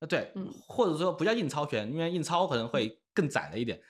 [0.00, 3.80] 呃，对，嗯，或者说不叫印钞权，因为印钞可能会更窄了一点。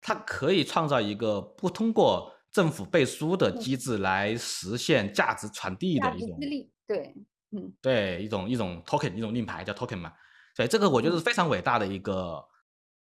[0.00, 6.38] 它可以创造一个不通过政府背书的机制来实现价值传递的一种，
[6.88, 7.14] 对，
[7.52, 10.12] 嗯，对，一种一种 token，一种令牌叫 token 嘛。
[10.56, 12.44] 对，这个我觉得是非常伟大的一个。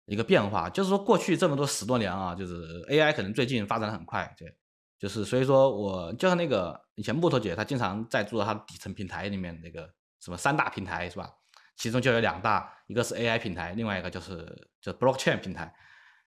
[0.08, 4.52] 一个变化，就是说过去这么多十多年啊，就是 AI 可能最近发展的很快，对，
[4.98, 9.88] 就是所以说我就像那个以前木头姐，她经常在做她底层平台里面那个
[10.20, 11.30] 什么三大平台是吧？
[11.76, 15.72] 其中就有两大，一个是 AI 平台，另外一个就是就 Blockchain 平台。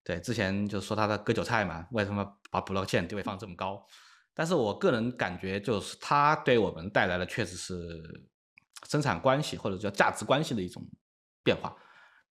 [0.04, 3.86] 对，之前就说他的割韭菜嘛，为什么把 Blockchain 地位放这么高？
[4.34, 7.76] 但是我个人感觉就是它对我们带来的确实是
[8.88, 10.82] 生产关系或者叫价值关系的一种
[11.44, 11.76] 变化。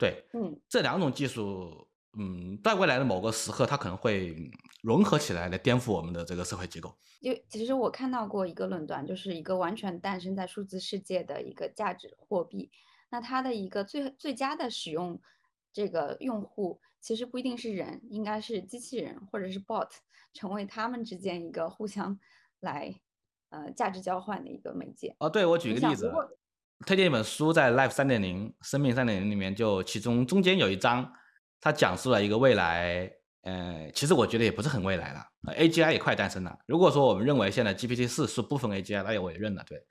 [0.00, 1.86] 对，嗯，这两种技术，
[2.18, 4.34] 嗯，在未来的某个时刻，它可能会
[4.82, 6.96] 融合起来，来颠覆我们的这个社会结构。
[7.20, 12.70] 因为其实我看到过一个论断，就是一个完全诞生在数字世界的一个价值货币，
[13.10, 15.20] 那它的一个最最佳的使用，
[15.70, 19.90] 这个用户其实不一定是人，应该是机器人或者是 bot，
[20.32, 22.18] 成为他们之间一个互相
[22.60, 22.98] 来
[23.50, 25.14] 呃价值交换的一个媒介。
[25.18, 26.10] 哦，对，我举个例子。
[26.86, 31.12] 推荐一本书，在《Life 三点零》生命三点零里面，就其中中间有一章，
[31.60, 33.10] 它讲述了一个未来，
[33.42, 35.22] 呃，其实我觉得也不是很未来了
[35.54, 36.58] ，AGI 也快诞生了。
[36.66, 39.62] 如果说我们认为现在 GPT 四是部分 AGI，那也我也认了。
[39.64, 39.84] 对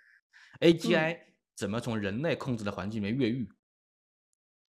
[0.61, 1.17] ，AGI
[1.55, 3.47] 怎么从人类控制的环境里面越狱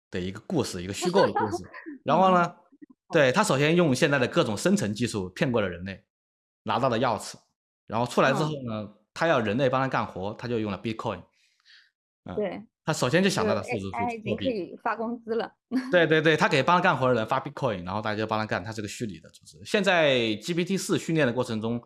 [0.10, 1.64] 的一个故事，一个虚构的故事。
[2.04, 2.56] 然后呢，
[3.12, 6.04] 对他首先用现在的各种生成技术骗过了人类，
[6.64, 7.36] 拿到了钥匙，
[7.86, 11.22] 然后出来之后呢，他要人类帮他干活，他就用了 Bitcoin。
[12.36, 15.52] 对他首先就想到了数字货币，可以发工资了。
[15.92, 19.60] 对对对， 他给帮他干活的人发 Bitcoin，然后大家就帮他干，他是个虚拟的组织。
[19.66, 21.82] 现在 GPT 四训练的过程中，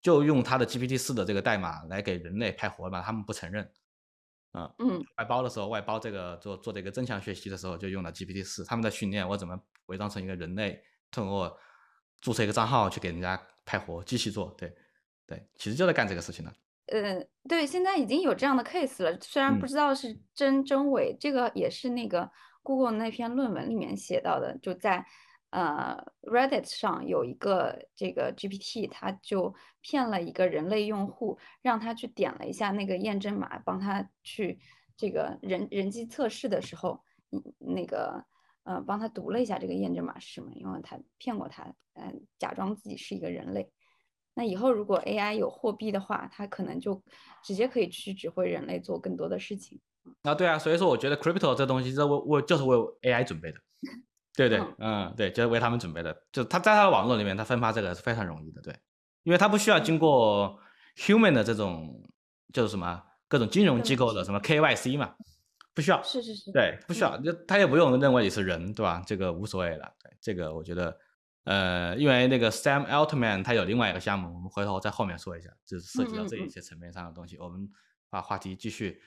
[0.00, 3.70] 就用他的 GPT 四的这个代码来给人类派活嘛，他们不承认。
[4.52, 8.64] 嗯嗯，外包的时候，外包这个做做这个增强学习的时候，就用了 GPT 四。
[8.64, 9.54] 他们在训练我怎么
[9.86, 11.54] 伪装成一个人类，通过
[12.22, 14.54] 注册一个账号去给人家派活，机器做。
[14.56, 14.74] 对
[15.26, 16.50] 对，其实就在干这个事情呢。
[16.90, 22.30] 呃，对，现在已经有这样的 case 了，虽然不知道是真真伪，这个也是那个
[22.62, 25.04] Google 那篇论文里面写到的，就在
[25.50, 34.58] 呃 Reddit 上有一个这个 GPT，他就骗了一个人类用户，让他去点了一下那个验证码，帮他去
[34.96, 37.02] 这个人人机测试的时候，
[37.58, 38.24] 那个
[38.64, 43.70] 呃帮他读了一下这个验证码是什么，因为他骗过他，嗯，假装自己是一个人类。
[44.38, 47.02] 那以后如果 AI 有货币的话，它可能就
[47.42, 49.80] 直接可以去指挥人类做更多的事情。
[50.22, 53.58] 啊，对啊，所以说我觉得 crypto 这东西这为为就是为 AI 准备的，
[54.36, 56.16] 对对，嗯，对，就是为他们准备的。
[56.30, 58.72] 就它在它的网络里面，它分发这个是非常容易的，对，
[59.24, 60.56] 因为它不需要经过
[60.96, 62.00] human 的这种
[62.52, 65.16] 就是什么各种金融机构的什么 KYC 嘛，
[65.74, 69.02] 不需要，是是是，对，不需要，就他也不用认为你是人，对吧？
[69.04, 70.96] 这个无所谓了，对，这个我觉得。
[71.48, 77.38] 呃，因为那个 Sam Altman 他有另外一个项目，我们回头在后面说一下，就是涉及到这一些层面上的东西。
[77.38, 77.66] 我们
[78.10, 79.00] 把话题继续。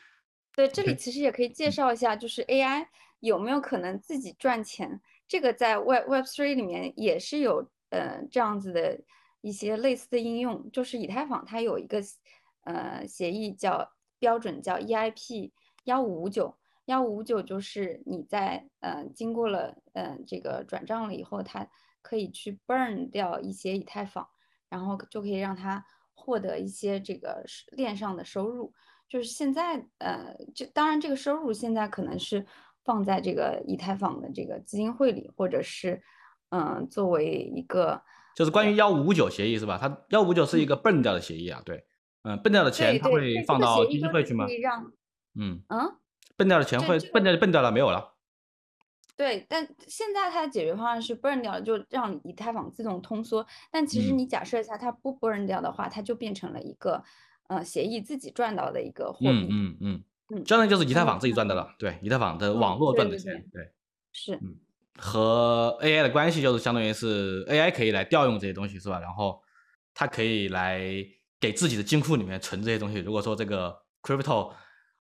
[0.55, 2.87] 对，这里其实也可以介绍一下，就是 AI
[3.19, 4.99] 有没有可能自己赚钱？
[5.27, 8.99] 这个在 Web Web Three 里面也是有呃这样子的
[9.41, 12.01] 一些类似的应用，就是以太坊它有一个
[12.63, 15.51] 呃协议叫标准叫 EIP
[15.83, 21.69] 幺五五九幺五五九，就是你在呃经过了呃这个转账了以后，它
[22.01, 24.27] 可以去 burn 掉一些以太坊，
[24.69, 28.73] 然后就可以让他获得一些这个链上的收入。
[29.07, 32.45] 就是现在，呃，就当然这个收入现在可能是
[32.83, 36.01] 放在这个以太坊的这个基金会里，或者是，
[36.49, 38.01] 嗯，作为一个
[38.35, 39.77] 就是关于幺五九协议是吧？
[39.77, 41.85] 它幺五九是一个 burn 掉的协议啊，对，
[42.23, 44.45] 嗯，burn 掉的钱它会放到基金会去吗？
[45.35, 45.97] 嗯嗯
[46.37, 48.10] 笨掉的钱会笨掉就笨掉了，没有了。
[49.15, 53.45] 对，但现在它的解决方案是 burn 掉了，就让以太坊自动通缩。
[53.71, 57.03] 但其实嗯你假设一下，它不 burn 掉的话，它就变成了一个
[57.47, 59.47] 呃协议自己赚到的一个货嗯币。
[59.51, 63.71] 嗯嗯，嗯相当于就是以太坊自己赚的了，对，以太坊的网嗯络赚的钱，对。
[64.13, 64.39] 是，
[64.97, 68.99] 和 AI 的关系就是相当于是 AI 可以来调用这些东西是吧？
[68.99, 69.41] 然后
[69.93, 70.81] 它可以来
[71.39, 72.99] 给自己的金库里面存这些东西。
[72.99, 74.51] 如果说这个 crypto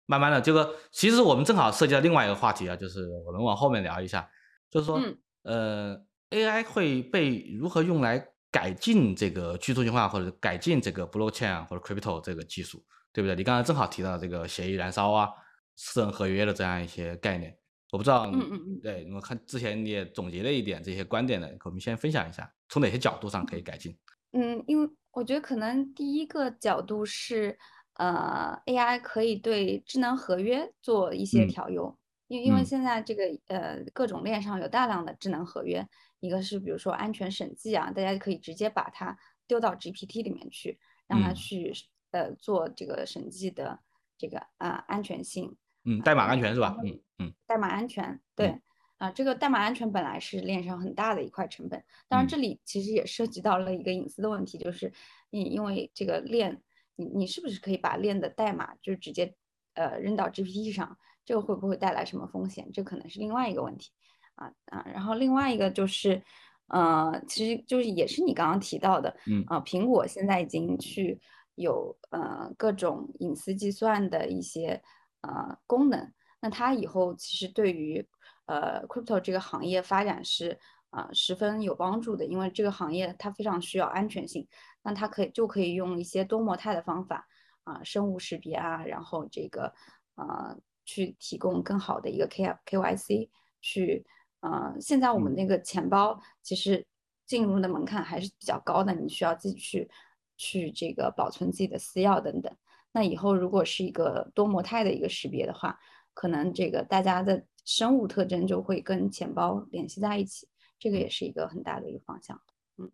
[0.06, 4.30] 慢慢的这个，其实我们正好涉及到另外一个话题啊，就是我们往后面聊一下，
[4.70, 13.36] 就是说，嗯呃，AI 会被如何用来改进这个去中心化或者改进这个 blockchain 啊或者 crypto 这个技术，对不对？
[13.36, 15.30] 你刚才正好提到这个协议燃烧啊、
[15.76, 17.58] 私人合约的这样一些概念。
[17.92, 23.96] 我不知道，嗯嗯嗯对我看之前你也总结了一点这些观点的，我们先分享一下，从哪些角度上可以改进？
[24.32, 27.56] 嗯，因为我觉得可能第一个角度是，
[27.96, 31.48] 呃，AI 可以对智能合约做一些嗯。
[31.48, 32.66] 调优，因为因为嗯。
[32.66, 35.88] 现在这个呃各种链上有大量的智能合约，
[36.20, 41.36] 一个是比如说安全审计啊，大家可以直接把它丢到 GPT 里面去，让它嗯。
[41.36, 41.74] 去
[42.12, 43.80] 呃做这个审计的
[44.18, 45.56] 这个啊、安全性。
[45.86, 47.34] 嗯，代码呃安全是吧嗯嗯。
[47.46, 48.62] 代码安全，对
[48.98, 52.28] 啊、这个代码安全本来是链上很大的一块成本，当然嗯。
[52.28, 54.92] 这里其实也涉及到了一个隐私的问题，就是
[55.30, 56.62] 你因为这个链，
[56.96, 59.36] 你你是不是可以把链的代码就直接
[59.74, 62.70] 呃扔到 GPT 上，这个会不会带来什么风险？
[62.72, 63.92] 这可能是另外一个问题
[64.36, 66.24] 啊啊，然后另外一个就是。
[66.68, 71.20] 呃，其实就是也是你刚刚提到的，嗯啊、苹果现在已经去
[71.56, 74.82] 有呃各种隐私计算的一些
[75.22, 78.04] 呃功能，那它以后其实对于
[78.46, 80.58] 呃 crypto 这个行业发展是
[80.94, 84.48] 啊、呃十分有帮助的，因为这个行业它非常需要安全性，
[84.84, 87.28] 那它可以就可以用一些多模态的方法
[87.64, 89.74] 啊、生物识别啊，然后这个
[90.16, 93.30] 呃去提供更好的一个 K KYC
[93.62, 94.06] 去
[94.42, 96.86] 呃，现在我们嗯那个钱包其实
[97.26, 99.90] 进入的门槛还是比较高的，你需要自己去
[100.36, 102.54] 去这个保存自己的私钥等等。
[102.92, 105.80] 那以后如果是一个多模态的一个识别的话，
[106.14, 110.48] 可能这个大家的生物特征就会跟钱包联系在一起，
[110.84, 112.42] 这个也是一个很大的一个方向。
[112.78, 112.92] 嗯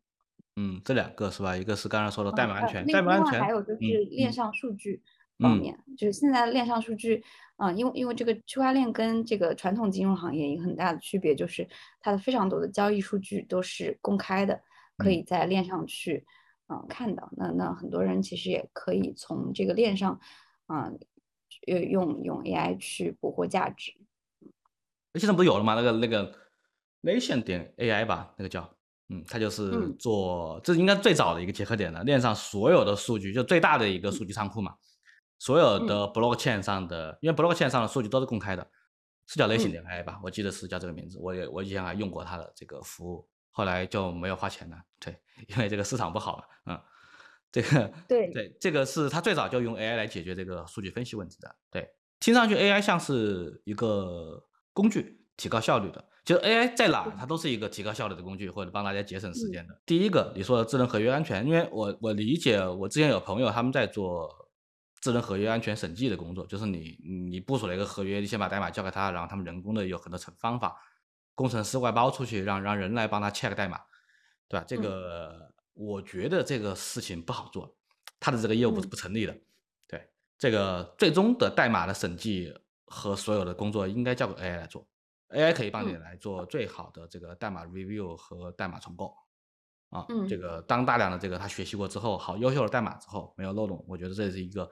[0.56, 1.58] 嗯，这两个是吧？
[1.58, 5.02] 一个是刚才说的代码安全，代码安全，还有就是嗯链嗯上数据
[5.40, 7.24] 方嗯面，就是现在链上数据，
[7.56, 11.68] 啊、因为因为这个区块链跟这个传统金融行业一个很大的区别就是
[12.00, 14.62] 它的非常多的交易数据都是公开的，
[14.98, 16.24] 可嗯以在链上去
[16.68, 17.28] 嗯、呃看到。
[17.36, 20.20] 那那很多人其实也可以从这个链上，
[20.68, 20.92] 啊、
[21.68, 23.94] 呃，用用 AI 去捕获价值。
[25.16, 25.74] 现在不是有了吗？
[25.74, 26.32] 那个那个
[27.02, 28.70] Nation 点 AI 吧，那个叫，
[29.10, 32.04] 嗯，它就是嗯做，这是应该最早的一个结合点了。
[32.04, 34.76] 链上所有的数据，就最大的一个数据仓库嘛，
[35.40, 38.68] 所有的 blockchain 上的，因为 blockchain 上的数据都是公开的，
[39.28, 40.20] 是叫 Nation 点 AI 吧？
[40.24, 41.18] 我记得是叫这个名字。
[41.20, 46.82] 我也我以前还用过它的这个服务，后来就没有花钱了，对，因为这个市场不好了，嗯。
[47.52, 51.56] 这个对对，这个是他最早就用 AI 来解决这个数据分析问题的。
[51.72, 54.40] 对，听上去 AI 像是一个
[54.72, 56.06] 工具，提高效率的。
[56.26, 59.82] 就是 AI 在哪，它都是一个提高效率的工具，或者帮大家节省时间的。
[59.86, 64.30] 第一个，你说的智能合约安全，因为我我理解，我之前有朋友他们在做
[65.02, 66.98] 智能合约安全审计的工作，就是你
[67.30, 70.76] 你部署了一个合约，你先把代码交给他，然后他们人工的有很多层方法，
[71.34, 73.80] 工程师外包出去，让让人来帮他 check 代码，
[74.48, 74.66] 对吧？
[74.68, 77.74] 这嗯个、我觉得这个事情不好做，
[78.20, 79.34] 他的这个业务不嗯不成立的。
[79.88, 82.54] 对，这个最终的代码的审计
[82.86, 84.86] 和所有的工作应该交给 AI 来做
[85.30, 85.98] ，AI 可以帮你嗯。
[85.98, 89.16] 来做最好的这个代码 review 和代码重构。
[89.90, 90.28] 啊，嗯。
[90.28, 94.70] 这个当大量的这个他学习过之后，好优秀的代码之后没有漏洞，我觉得这是一个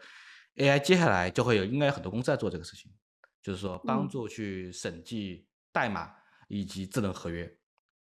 [0.58, 2.92] AI 接下来就会有应该有很多公司在做这个事情，
[3.42, 4.10] 就是说帮嗯。
[4.10, 6.14] 助去审计代码
[6.50, 7.52] 以及智能合约，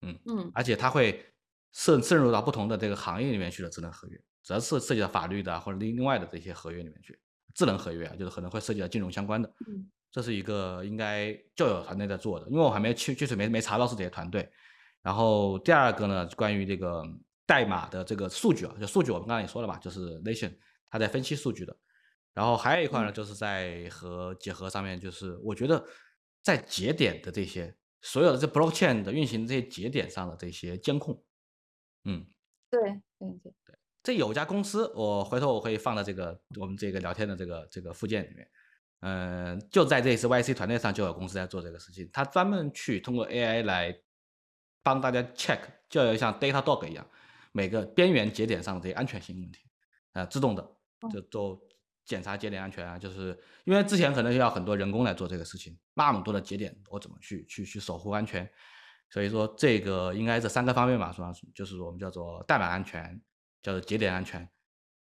[0.03, 0.53] 嗯，嗯。
[0.55, 1.25] 而且它会
[1.73, 7.19] 渗渗入到不同的这个行业里面去的智能合约，只要是涉及到法律的啊或者另另外的这些合约里面去，
[7.55, 14.51] 智能合约啊，就是可能会涉及到金融相关的，嗯这是一个应该就有团队在做的，因为我还没去具体没没查到是哪些团队。
[15.03, 17.03] 然后第二个呢，关于这个
[17.47, 20.55] 代码的这个数据啊，就数据我们刚才也说了嘛，就是 Nation
[20.91, 21.77] 它在分析数据的。
[22.35, 25.85] 然后还有一块呢，嗯就是在和结合上面，就是我觉得
[26.43, 31.23] 在节点的这些所有的这 blockchain 的运行这些节点上的这些监控，
[32.05, 32.27] 嗯，
[32.71, 32.81] 对
[33.19, 38.49] 对对，这有家公司，我回头我会放到这个我们这个聊天的这个这个附件里面。
[39.01, 43.99] 嗯、就在这一次 YC 团队上就有公司在做这个事情，他专门去通过 AI 来
[44.83, 47.07] 帮大家 check，就要像 Datadog 一样，
[47.53, 49.61] 每个边缘节点上的这些安全性问题，
[50.13, 50.77] 呃，自动的
[51.11, 51.59] 就都
[52.05, 58.47] 检查节点安全啊，就是因为之前可能要很多人工来做这个事情，那么多的节点，我怎么去去去守护安全？
[59.09, 61.33] 所以说这个应该这三个方面吧，是吧？
[61.55, 63.19] 就是我们叫做代码安全，
[63.63, 64.47] 叫做节点安全，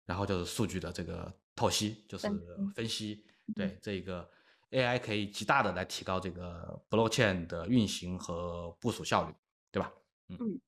[0.04, 2.28] 然后就是数据的这个透析，就是
[2.74, 3.24] 分析。
[3.54, 4.28] 对，这个
[4.70, 9.34] AI 可以极大的来提高这个 blockchain 的运行和部署效率，
[9.70, 9.92] 对吧？
[10.28, 10.60] 嗯。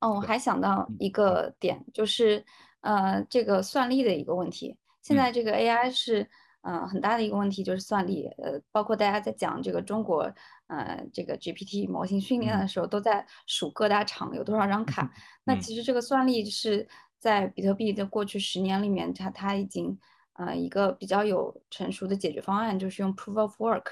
[0.00, 2.44] 哦，我还想到一个点，就是
[2.82, 4.76] 呃，这个算力的一个问题。
[5.00, 6.28] 现在这个 AI 是
[6.60, 8.26] 呃很大的一个问题，就是算力。
[8.36, 10.30] 呃，包括大家在讲这个中国
[10.66, 15.10] 呃这个 GPT 模型训练的时候，都在数各大厂有多少张卡。
[15.44, 16.86] 那其实这个算力是
[17.18, 19.98] 在比特币的过去十年里面，它它已经
[20.36, 23.86] 呃一个比较有成熟的解决方案，就是用 Proof of Work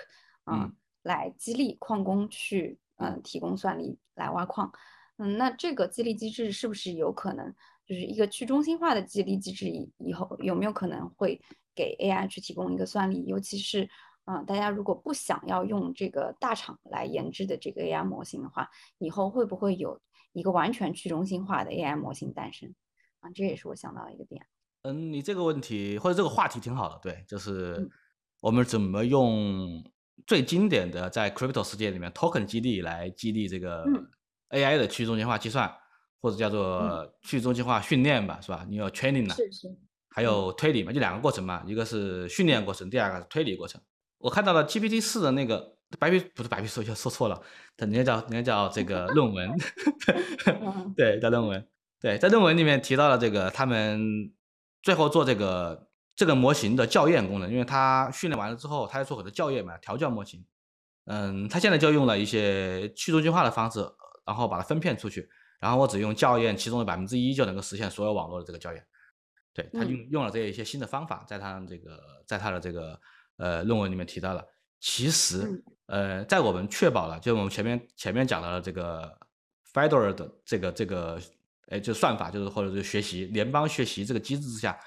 [0.45, 0.71] 啊
[1.03, 4.73] 来激励矿工去嗯提供算力来挖矿。
[5.17, 7.55] 嗯，那这个激励机制是不是有可能
[7.87, 9.69] 就是一个去中心化的激励机制？
[9.69, 11.41] 以以后有没有可能会
[11.75, 13.25] 给 AI 去提供一个算力？
[13.27, 13.89] 尤其是，
[14.25, 18.69] 嗯，大家如果不想要用这个大厂来研制的这个 AI 模型的话，
[18.99, 20.01] 以后会不会有
[20.33, 22.75] 一个完全去中心化的 AI 模型诞生？
[23.21, 24.45] 啊，这也是我想到的一个点。
[24.85, 27.87] 嗯，你这个问题或者这个话题挺好的，对，就是
[28.41, 29.85] 我们怎么用
[30.26, 33.85] 最经典的在 Crypto 世界里面 Token 激励来激励这个。
[34.51, 35.68] AI 的去中心化计算，
[36.20, 38.64] 或者叫做去中心化训练吧，是吧？
[38.68, 39.76] 你有 training 呢，是是，
[40.11, 43.80] 还有推理嘛，就两个过程嘛，一个是训练过程，第二个是推理过程。
[44.18, 47.43] 我看到了 GPT 四的那个白皮，不是白皮书，就说错了，
[47.76, 49.51] 它人家叫人家叫这个论文，
[50.95, 51.66] 对，叫论文，
[52.01, 54.30] 对，在论文里面提到了这个他们
[54.85, 60.47] 最后做这个这个模型的校验功能，因为它训练完了之后，它要做很多校验嘛，调教模型。
[61.07, 63.85] 嗯，它现在就用了一些去中心化的方式。
[64.26, 65.28] 然后把它分片出去，
[65.61, 68.82] 然后我只用校验其中的百分之一就能够实现所有网络的这个校验。
[69.53, 72.99] 对他用用了这一些新的方法，在他这个在他的这个
[73.37, 74.43] 呃论文里面提到了。
[74.80, 79.14] 其实呃，在我们确保了，就我们前面前面讲到了这个
[79.74, 81.20] Fedora 的这个这个
[81.75, 84.79] 哎，就算法就是或者是学习联邦学习这个机制之下，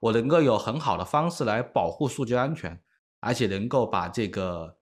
[0.00, 2.80] 我能够有很好的方式来保护数据安全，
[3.18, 4.78] 而且能够把这个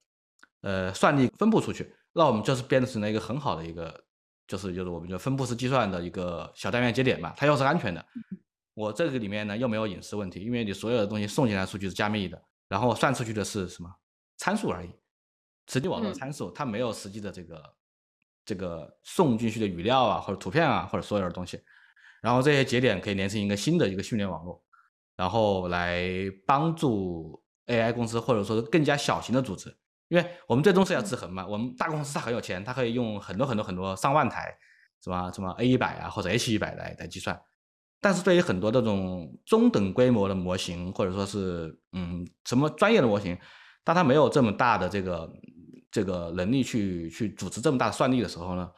[0.61, 1.95] 呃算力分布出去。
[2.13, 4.05] 那我们就是变成了一个很好的一个，
[4.47, 8.05] 就是就是我们就分布式计算的一个小单元节点嘛，它又是安全的。
[8.75, 12.39] 我这个里面呢又没有隐私问题，因为你所有的东西送进来数据是加密的，
[12.69, 13.91] 然后算出去的是什么
[14.37, 14.91] 参数而已，
[15.69, 17.63] 实际网络参数，它没有实际的这个
[18.47, 21.61] 这个送进去的语料啊或者图片啊或者所有的东西。
[22.23, 24.63] 然后这些节点可以连成一个新的一个训练网络，
[25.17, 26.09] 然后来
[26.47, 29.77] 帮助 AI 公司或者说更加小型的组织。
[30.09, 34.57] 因为我们最终是要制衡嘛，我们大公司它很有钱，它可以用很多很多很多上万台，
[35.03, 37.37] 什么什么 A 一百啊或者 H 一百来来计算，
[38.01, 43.37] 但是对于很多这种中等规模的模型或者说是嗯什么专业的模型，
[43.83, 45.29] 但它没有这么大的这个
[45.91, 48.71] 这个能力去去组织这么大的算力的时候呢，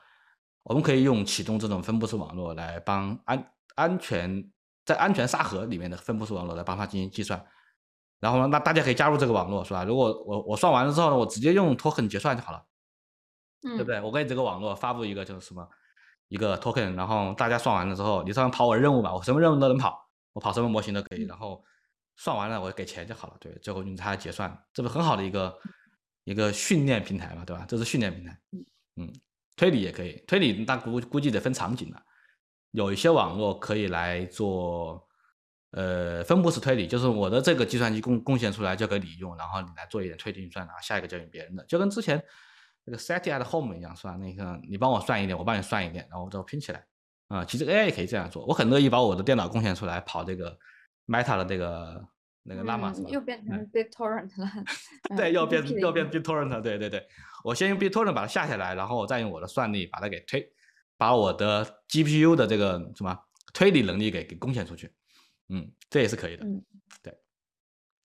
[0.63, 4.51] 我们可以用启动这种分布式网络来帮安安全
[4.85, 7.45] 在安全沙盒里面的分布式网络来帮它进行计算。
[8.21, 9.85] 然后呢，那大家可以加入这个网络，是吧？
[9.85, 12.65] 如果我我算完了之后呢，我直接用 token 结算就好了，
[13.63, 14.01] 对不对？
[14.01, 15.69] 我给这个网络发布一个就是什么
[16.27, 21.27] 一个 token，然后大家算完了之后，你上跑我的任务吧，我什么任务都能跑，我跑什么模型都可以。
[21.27, 21.63] 然后
[22.17, 25.57] 算完了我给钱就好了，对，最后用它结算，这不很好的一个
[26.31, 27.65] 一个训练平台嘛，对吧？
[27.69, 28.39] 这是训练平台，
[28.97, 29.13] 嗯，
[29.57, 32.03] 推理也可以，推理那估估计得分场景了，
[32.73, 35.05] 有一些网络可以来做。
[35.73, 42.19] 呃，分布式推理就是我的这个计算机贡贡献出来交给你用，然后你来做一点推理运算，然后下一个交给别人的，就跟之前
[42.87, 44.17] 那个 set at home 一样，是吧？
[44.17, 46.83] 那个你帮我算一点，我帮你算一点，然后我最后拼起来。
[47.29, 50.59] 啊，其实 AI 也可以这样做，我很乐意把我的电脑贡献出来跑这个
[51.07, 52.03] Meta 的这个
[52.43, 54.51] 那个 Llama，又变成 BitTorrent 了。
[55.17, 57.07] 对，又变又变 BitTorrent，对对对，
[57.45, 60.51] 我先用 BitTorrent 把它下下来，然后我再用我的算力把它给推，
[60.97, 63.19] 把我的 GPU 的这个什么
[63.53, 64.93] 推理能力给给贡献出去。
[65.49, 66.45] 嗯，这也是可以的。
[66.45, 66.63] 嗯，
[67.03, 67.17] 对，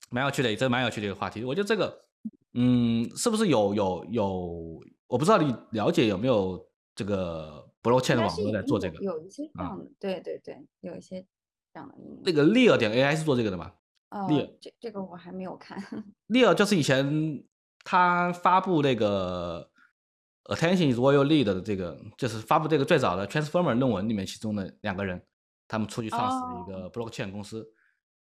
[0.09, 1.43] 蛮有趣的，这蛮有趣的一个话题。
[1.43, 2.05] 我觉得这个，
[2.53, 4.79] 嗯，是不是有有有？
[5.07, 6.65] 我不知道你了解有没有
[6.95, 8.97] 这个 blockchain 的网络在做这个？
[9.03, 11.25] 有一些这样的，对对对，有一些
[11.73, 11.95] 这样的。
[12.23, 13.71] 那个 Lear 点 AI 是做这个的吗？
[14.13, 14.27] 呃，
[14.61, 15.77] 这这个我还没有看。
[16.29, 17.43] Lear 就是以前
[17.83, 19.69] 他发布那个
[20.45, 25.21] Attention is all you need 的这个，就是发布这个最早的 Transformer 论文里面其中的两个人。
[25.65, 27.65] 他们出去创始了一个 blockchain 公司，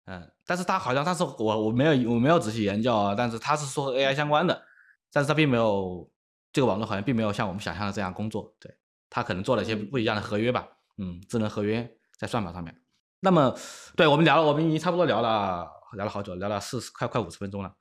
[0.05, 4.61] 嗯，但是他好像他是我我没有我没有仔细研究啊，但是他是说 AI 相关的，
[5.13, 6.09] 但是他并没有
[6.51, 8.75] 这个网络好像并没有像我们想象的这样工作，对
[9.09, 10.67] 他可能做了一些不一样的合约吧，
[10.97, 12.75] 嗯，智能合约在算法上面。
[13.21, 13.55] 那么，
[13.95, 17.75] 对我们聊了，我们已经差不多聊了聊了好久，聊了四十快快五十分钟了。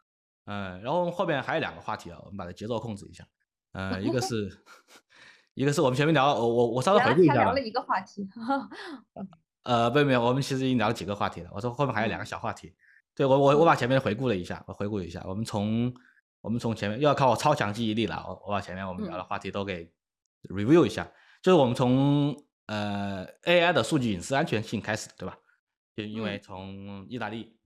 [0.47, 3.25] 嗯，然后后面还有两个话题啊，我们把它节奏控制一下。
[3.73, 4.51] 呃，一个是，
[5.55, 8.27] 一个是我们前面聊，我我我稍微回顾一下聊了一个话题。
[9.65, 11.51] 呃，没有没有，我们其实已经聊了几个话题了。
[11.53, 12.75] 我说后面还有两个小话题。
[13.15, 15.93] 对我我我把前面回顾了一下，我回顾一下，我们从
[16.41, 18.25] 我们从前面又要靠我超强记忆力了。
[18.27, 19.91] 我我把前面我们聊的话题都给
[20.49, 21.07] review 一下，
[21.43, 22.37] 就是我们从
[22.67, 25.37] 呃 AI 的数据隐私安全性开始，对吧？
[25.97, 27.57] 就因为从意大利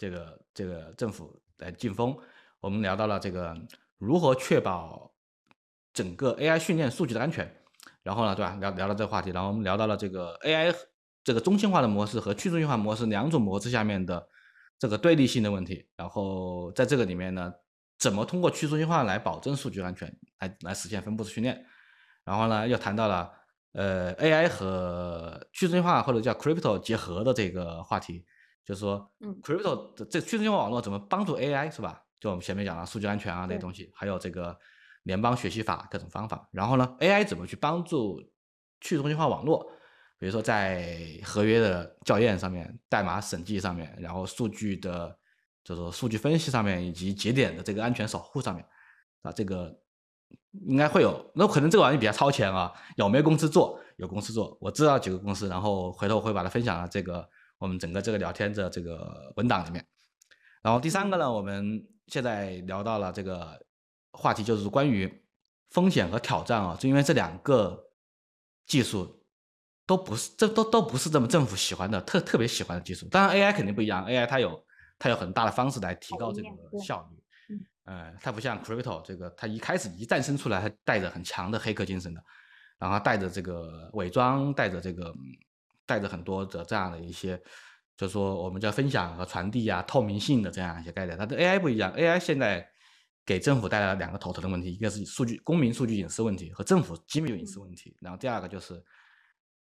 [0.00, 2.16] 这个这个政府来禁封，
[2.60, 3.54] 我们聊到了这个
[3.98, 5.12] 如何确保。
[5.92, 7.52] 整个 AI 训练数据的安全，
[8.04, 8.56] 然后呢，对吧？
[8.60, 10.72] 聊聊到这个话题，然后我们聊到了这个 AI
[11.24, 14.28] 这个中心化的模式和去中心化模式两种模式下面的
[14.78, 15.88] 这个对立性的问题。
[15.96, 17.52] 然后在这个里面呢，
[17.98, 21.66] 怎么通过去中心化来保证数据安全，来来实现分布式训练？
[22.24, 23.32] 然后呢，又谈到了
[23.72, 28.24] 呃 AI 和去中心化或者叫 Crypto 结合的这个话题，
[28.64, 32.02] 就是说，嗯，Crypto 的这去中心化网络怎么帮助 AI 是吧？
[32.18, 34.58] 就我们前面讲了数据安全啊那些东西，还有这个。
[35.04, 38.22] 联邦学习法各种方法，然后呢，AI 怎么去帮助
[38.82, 39.66] 去中心化网络？
[40.18, 40.94] 比如说在
[41.24, 45.18] 合约的校验上面、代码审计上面，然后数据的，
[45.64, 48.62] 就是说数据分析上面，以及节点的这个安全守护上面，
[49.22, 49.74] 啊，这个
[50.66, 51.32] 应该会有。
[51.34, 53.80] 那可能这个玩意比较超前啊，有没有公司做？
[53.96, 57.26] 有公司做，我知道几个公司，然后回头我会把它分享到这个
[57.60, 59.86] 我们整个这个聊天的这个文档里面。
[60.60, 63.64] 然后第三个呢，我们现在聊到了这个。
[64.12, 65.08] 话题就是关于
[65.70, 67.80] 风险和挑战啊，就因为这两个
[68.66, 69.24] 技术
[69.86, 73.06] 都不是，这都都不是这么政府喜欢的，特特别喜欢的技术。
[73.08, 74.66] 当然，AI 肯定不一样，AI 它有
[74.98, 76.48] 它有很大的方式来提高这个
[76.84, 77.56] 效率。
[77.84, 82.20] 嗯，它不像 Crypto 这个，它一开始一诞生出来，它带着很强的黑客精神的，
[82.76, 85.14] 然后带着这个伪装，带着这个
[85.90, 87.36] 带着很多的这样的一些，
[87.96, 91.18] 就是说我们叫分享和传递啊、透明性的这样一些概念。
[91.18, 92.64] 它的 AI 不一样，AI 现在。
[93.26, 98.82] 给政府带来了两个头疼的问题，一个是数据公民数据隐私问题和政府机密隐私问题，然后第二个就是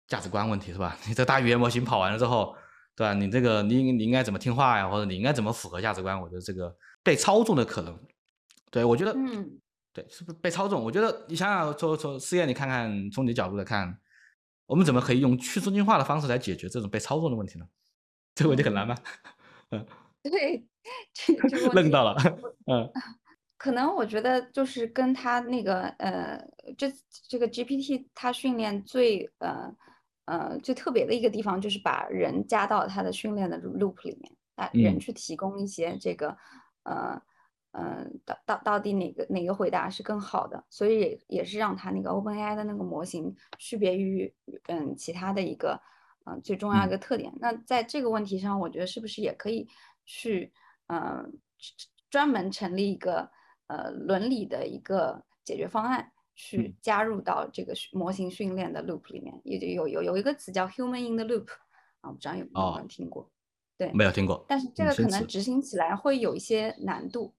[0.07, 0.97] 价值观问题，是吧？
[1.07, 2.57] 你这大语言模型跑完了之后，
[2.97, 3.13] 对吧？
[3.13, 4.89] 你这个你你应该怎么听话呀？
[4.89, 6.19] 或者你应该怎么符合价值观？
[6.19, 7.99] 我觉得这个被操纵的可能，
[8.71, 9.61] 对我觉得，嗯，
[9.93, 10.83] 对，是不是被操纵？
[10.83, 13.95] 我觉得你想想，从从试验，你看看从你的角度来看，
[14.67, 17.67] 我们怎么可以用去中心化的方式来解决这种被操纵的问题呢？
[18.35, 18.97] 这个问题很难吗？
[19.71, 19.87] 嗯，
[20.25, 20.65] 对，
[21.13, 22.17] 这个愣到了，
[22.67, 22.91] 嗯。
[23.59, 26.45] 可能我觉得就是跟他那个呃，
[26.77, 26.93] 这
[27.29, 29.73] 这个 GPT 它训练最呃
[30.25, 36.37] 呃最特别的一个地方，就是把人加到它的训练的 loop 里面，啊，人去提供一些这个
[36.83, 37.23] 呃
[37.73, 44.33] 呃到到到底哪个哪个回答是更好的，所以也也是让它那个 OpenAI 的那个模型区别于
[44.69, 45.79] 嗯其他的一个
[46.25, 47.33] 嗯最重要一个特点。
[47.41, 49.69] 那在这个问题上，我觉得是不是也可以
[50.07, 50.53] 去
[50.87, 51.39] 嗯
[52.09, 53.31] 专门成立一个。
[53.69, 61.47] 呃，伦理的一个解决方案去加入到这个模型训练的 loop 里面，也就有有有一个词叫 human in the loop
[62.03, 63.31] 啊，不知道有没有人听过？
[63.79, 64.45] 对，没有听过。
[64.47, 67.35] 但是这个可能执行起来会有一些难度。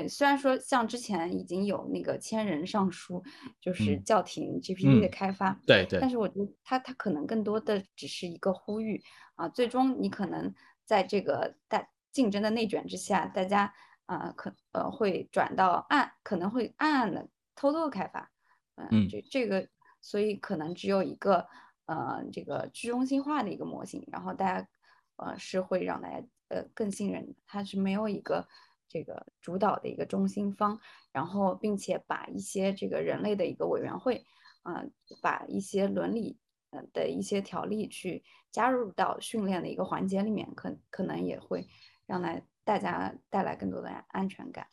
[0.00, 3.22] 对，虽然说像之前已经有那个千人上书，
[3.60, 5.98] 就是叫停 GPT 的开发，对对。
[6.00, 9.02] 但是我觉得它它可能更多的只是一个呼吁
[9.36, 13.72] 啊，最终你可能在这个大竞争的内卷之下，大家。
[14.06, 18.30] 啊，可呃会转到暗，可能会暗暗的偷偷的开发，
[18.76, 19.68] 嗯，这这个，
[20.00, 21.44] 所以可能只有一个
[21.86, 24.68] 呃这个去中心化的一个模型，然后大家
[25.16, 28.46] 呃是会让大家呃更信任，它是没有一个
[28.88, 30.78] 这个主导的一个中心方，
[31.12, 34.24] 然后并且把一些这个人类的一个委员会，
[34.62, 34.84] 啊，
[35.22, 36.38] 把一些伦理
[36.70, 41.66] 呃的一些条例去加入到训练的一个环节里面，可可能也会
[42.06, 42.44] 让来。
[42.66, 44.66] 大家带来更多的安全感。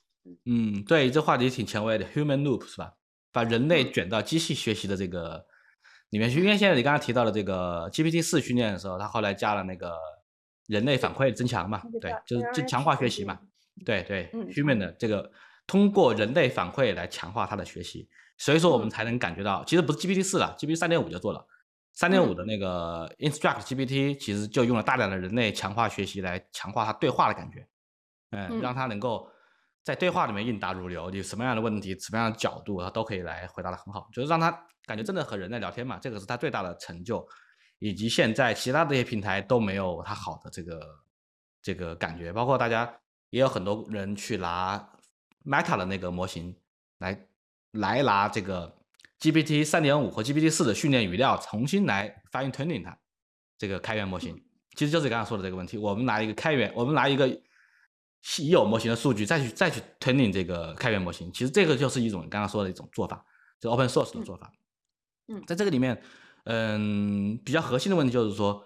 [0.46, 2.92] 嗯，对，这话题挺前卫的，human loop 是吧？
[3.32, 5.46] 把人类卷到机器学习的这个
[6.10, 6.40] 里面去。
[6.40, 9.96] 因为现在你刚刚提到的这个 GPT 四训练的时候，它后来加了那个
[10.66, 11.84] 人类反馈增强嘛？
[12.02, 13.40] 对，就是就强化学习嘛？
[13.86, 15.32] 对对，human 的这个
[15.66, 18.08] 通过人类反馈来强化它的学习，
[18.38, 21.46] 所以说我们才能感觉到，其实不是 GPT 四了，GPT 三点五就做了。
[21.94, 27.68] 三点五的那个 Instruct GPT 其实就用了大量的人类强化学习来强化它对话的感觉。
[28.32, 29.30] 嗯，让它能够
[29.84, 34.52] 在对话里面应答如流，你什么样的问题、什么样的角度，它都可以来回答的很好，就是让它
[34.88, 37.24] 感觉真的和人在聊天嘛，这个是它最大的成就，
[37.78, 40.82] 以及现在其他这些平台都没有它好的这个
[41.62, 42.92] 这个感觉，包括大家
[43.34, 44.78] 也有很多人去拿
[45.44, 46.56] Meta 的那个模型
[47.00, 47.28] 来
[47.72, 48.78] 来拿这个
[49.20, 52.96] GPT 三点五和 GPT 四的训练语料重新来 fine tuning 它
[53.58, 54.40] 这个开源模型，
[54.76, 57.28] 其实就是刚刚说的这个问题，我们拿一个开源，我们拿一个。
[58.40, 63.22] 已有模型的数据再去再去 training 这个开源模型，其实这个就是一种刚刚说的一种做法，
[63.60, 64.50] 就 open source 的做法。
[65.28, 66.02] 嗯，在这个里面，
[66.46, 68.64] 嗯，比较核心的问题就是说，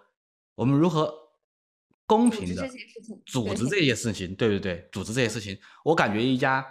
[0.53, 1.11] 我们如何
[2.07, 2.67] 公平的
[3.25, 4.87] 组织这些事情，对不对？
[4.91, 6.65] 组织这些事情，我感觉一家，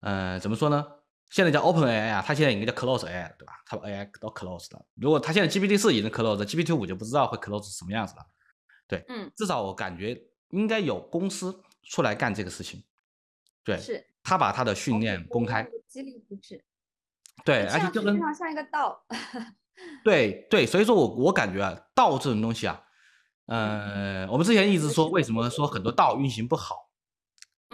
[0.00, 0.84] 呃，怎么说呢？
[1.30, 3.54] 现在叫 Open AI 啊，它现在应该叫 Close AI，对吧？
[3.64, 4.84] 它把 AI 都 close 了。
[4.96, 8.26] 如果它现在 GPT 四已经 close，GPT 五就不知道会 close 什么样子了。
[8.86, 10.20] 对，嗯，至少我感觉
[10.50, 12.84] 应该有公司出来干这个事情。
[13.64, 14.06] 对，是。
[14.22, 16.64] 他把他的训练公开，激励机制。
[17.44, 19.04] 对，而且就跟像一个道。
[20.04, 22.84] 对对，所以说我我感觉啊，道这种东西啊，
[23.46, 26.90] 呃，我们之前一直说为什么说很多道运行不好，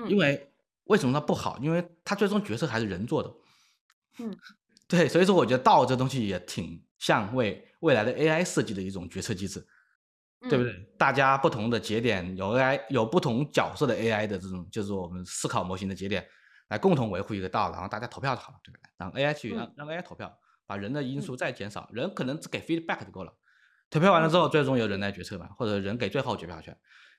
[0.08, 0.52] 因为
[0.84, 1.58] 为什么它不好？
[1.62, 3.32] 因为它最终决策还是人做的。
[4.18, 4.36] 嗯，
[4.88, 9.64] 对，所以说我觉得道这东西也挺像为未来的 AI 设计的一种决策机制，
[10.48, 10.72] 对不对？
[10.96, 16.26] 大家不同的节点有 AI 有不同角色的 AI 的这种，就是我们思考模型的节点。
[16.68, 18.90] 来共同维护一个道，然后大家投票就好了，对不对？
[18.98, 20.30] 让 AI 去让让 AI 投票，
[20.66, 23.32] 把人的因素再减少，人可能只给 feedback 就够了。
[23.90, 26.76] 投票完了之后，最终由人来决策嘛，或者人给最后决票权，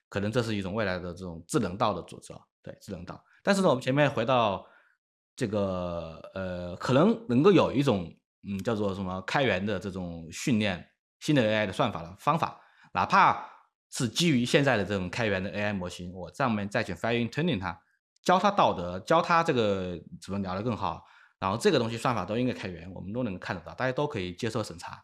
[0.08, 3.22] 可能这是一种未来的这种智能道的组织啊，对智能道。
[3.42, 4.66] 但是呢，我们前面回到
[5.34, 8.12] 这个呃，可能能够有一种
[8.42, 10.88] 嗯叫做什么开源的这种训练
[11.20, 12.60] 新的 AI 的算法的方法，
[12.92, 13.44] 哪怕
[13.90, 17.80] 是基于现在的这种开源的 AI 模型，我上面再去 fine tuning 它。
[18.22, 21.02] 教他道德，教他这个怎么聊得更好，
[21.38, 25.02] 然后这个东西算法都应该开源，我们都能看得到，大家都可以接受审查。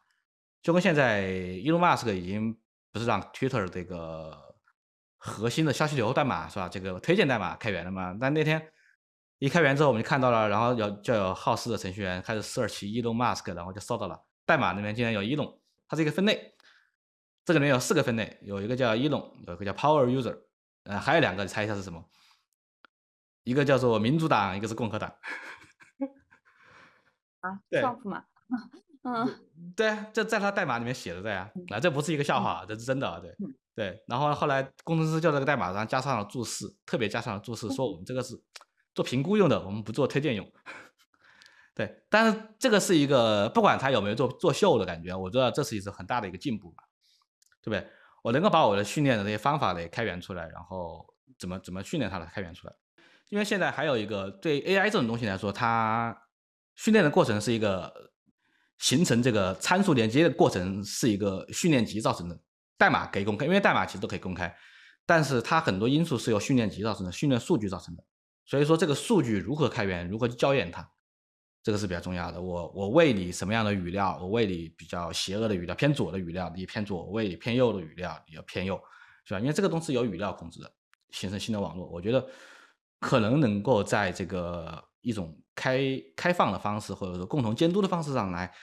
[0.66, 2.52] 就跟现在 Elon Musk 已经
[2.90, 4.36] 不是让 Twitter 这个
[5.16, 6.68] 核心的消息流代码是吧？
[6.68, 8.16] 这个推荐代码开源了嘛？
[8.20, 8.72] 但那天
[9.38, 15.56] 一开源之后，我们就看到了，然后有就有好事的程序员开始 search Elon Musk，，然后就搜到了代码那边竟然有 Elon，，
[15.86, 16.56] 它是一个分类，
[17.44, 20.36] 这个里面有四个分类，有一个叫 Elon，，有一个叫 Power User，
[20.82, 22.04] 呃，还有两个，你猜一下是什么？
[23.44, 25.14] 一个叫做民主党，一个是共和党。
[27.38, 28.24] 啊，Trump 嘛，
[29.04, 29.45] 嗯，
[29.76, 33.36] 对，这在他代码里面写的在啊，啊，这不是一个笑话，这是真的，对，
[33.74, 34.04] 对。
[34.06, 38.34] 然后后来工程师就这个代码上加上了注释，特别加上了注释，说我们这个是
[38.94, 40.50] 做评估用的，我们不做推荐用。
[41.74, 46.82] 对，但是这个是一个不管他有没有做做秀的感觉，我觉得这是一次很大的一个进步嘛，
[47.62, 47.86] 对不对？
[48.22, 51.06] 我能够把我的训练的那些方法给开源出来，然后
[51.38, 52.72] 怎么怎么训练它的开源出来。
[53.28, 56.16] 因为现在还有一个对 AI 这种东西来说，它
[56.76, 57.92] 训练的过程是一个
[58.78, 62.38] 形成这个参数连接的过程，是一个训练集造成的。
[62.76, 64.54] 代码可以公开，因为代码其实都可以公开，
[65.06, 68.04] 但是它很多因素是由训练集造成的，训练数据造成的。
[68.44, 70.86] 所以说这个数据如何开源，如何去校验它，
[71.62, 72.40] 这个是比较重要的。
[72.40, 78.80] 我我喂你什么样的语料，我喂你比较邪恶的语料，偏左的语料，你偏左；我喂你偏右的语料，你要偏右，
[79.24, 79.40] 是吧？
[79.40, 80.70] 因为这个东西由语料控制的，
[81.10, 81.86] 形成新的网络。
[81.88, 82.26] 我觉得。
[82.98, 85.80] 可能能够在这个一种开
[86.14, 88.54] 开放的方式，或者说共同监督的方式上来，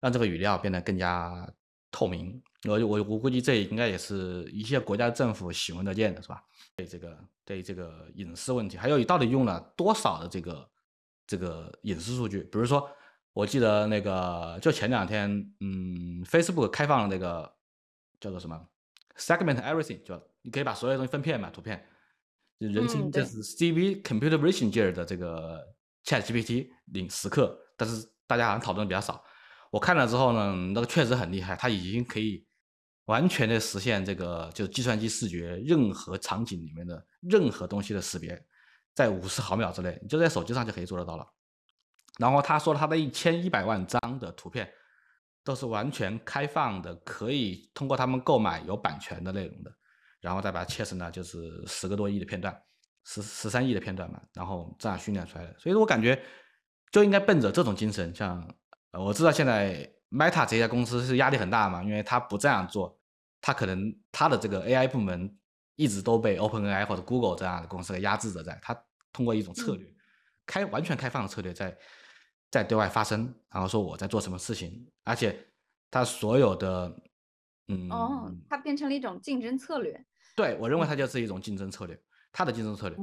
[0.00, 1.50] 让这个语料变得更加
[1.90, 2.42] 透明。
[2.68, 6.44] 我我我估计这应该也是一些国家政府喜闻乐见的，是吧？
[6.76, 10.70] 对这个对这个隐私问题，还有你到底用了多少的这个
[11.26, 12.40] 这个隐私数据？
[12.42, 12.86] 比如说，
[13.32, 15.30] 我记得那个就前两天，
[15.60, 17.50] 嗯，Facebook 开放了那个
[18.20, 18.60] 叫做什么
[19.16, 21.86] Segment Everything，就你可以把所有东西分片嘛，图片。
[22.58, 25.66] 人称这是 CV Computer Vision 界的这个
[26.04, 29.22] Chat GPT 领时刻，但是大家好像讨论的比较少。
[29.70, 32.44] 我看了之后呢，那个确实很厉害，它已经可以
[33.06, 38.40] 完全的实现这个就是计算机视觉任何场景里面的任何东西的识别，
[38.94, 41.26] 在五十毫秒之内，你就在手机上就可以做得到了。
[42.18, 44.70] 然后他说他的一千一百万张的图片
[45.44, 49.72] 都是完全开放的，可以通过他们购买有版权的内容的。
[50.20, 52.54] 然后再把它切成了就是十个多亿的片段，
[53.04, 55.58] 十十三亿的片段嘛，然后这样训练出来的。
[55.58, 56.20] 所以说我感觉
[56.92, 58.46] 就应该奔着这种精神，像
[58.92, 62.98] 我知道现在 Meta 这家公司是压力很大嘛，因为他不这样做，
[63.40, 65.36] 他可能他的这个 AI 部门
[65.76, 68.74] 一直都被 OpenAI 或者 Google 这样的公司给压制着，在他
[69.12, 69.86] 通过一种策略，
[70.46, 71.76] 开完全开放的策略在
[72.50, 75.46] 在对外发声，然后说我在做什么事情，而且
[75.90, 76.94] 他所有的
[77.68, 80.04] 嗯哦，它变成了一种竞争策略。
[80.34, 82.00] 对，我认为它就是一种竞争策略，
[82.32, 82.98] 它的竞争策略。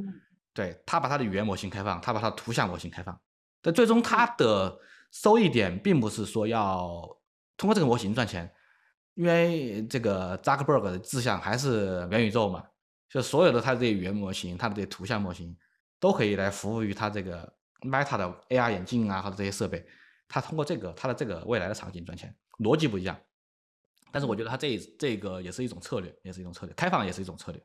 [0.54, 3.20] 对，他把他的语言模型开放，他把他的图像模型开放，
[3.62, 4.76] 但最终他的
[5.12, 7.08] 收益点并不是说要
[7.56, 8.52] 通过这个模型赚钱，
[9.14, 12.64] 因为这个扎克伯格的志向还是元宇宙嘛，
[13.08, 15.56] 就所有的他的这些语言模型，他的这些图像模型
[16.00, 19.86] 都可以来服务于他这个 Meta 的 AR 眼镜啊，或者这些设备，
[20.28, 23.16] 他通过这个他的这个未来的场景赚钱，逻辑不一样。
[24.12, 27.62] 但是我觉得它这这个也是一种策略，也是一种策略，开放也是一种策略。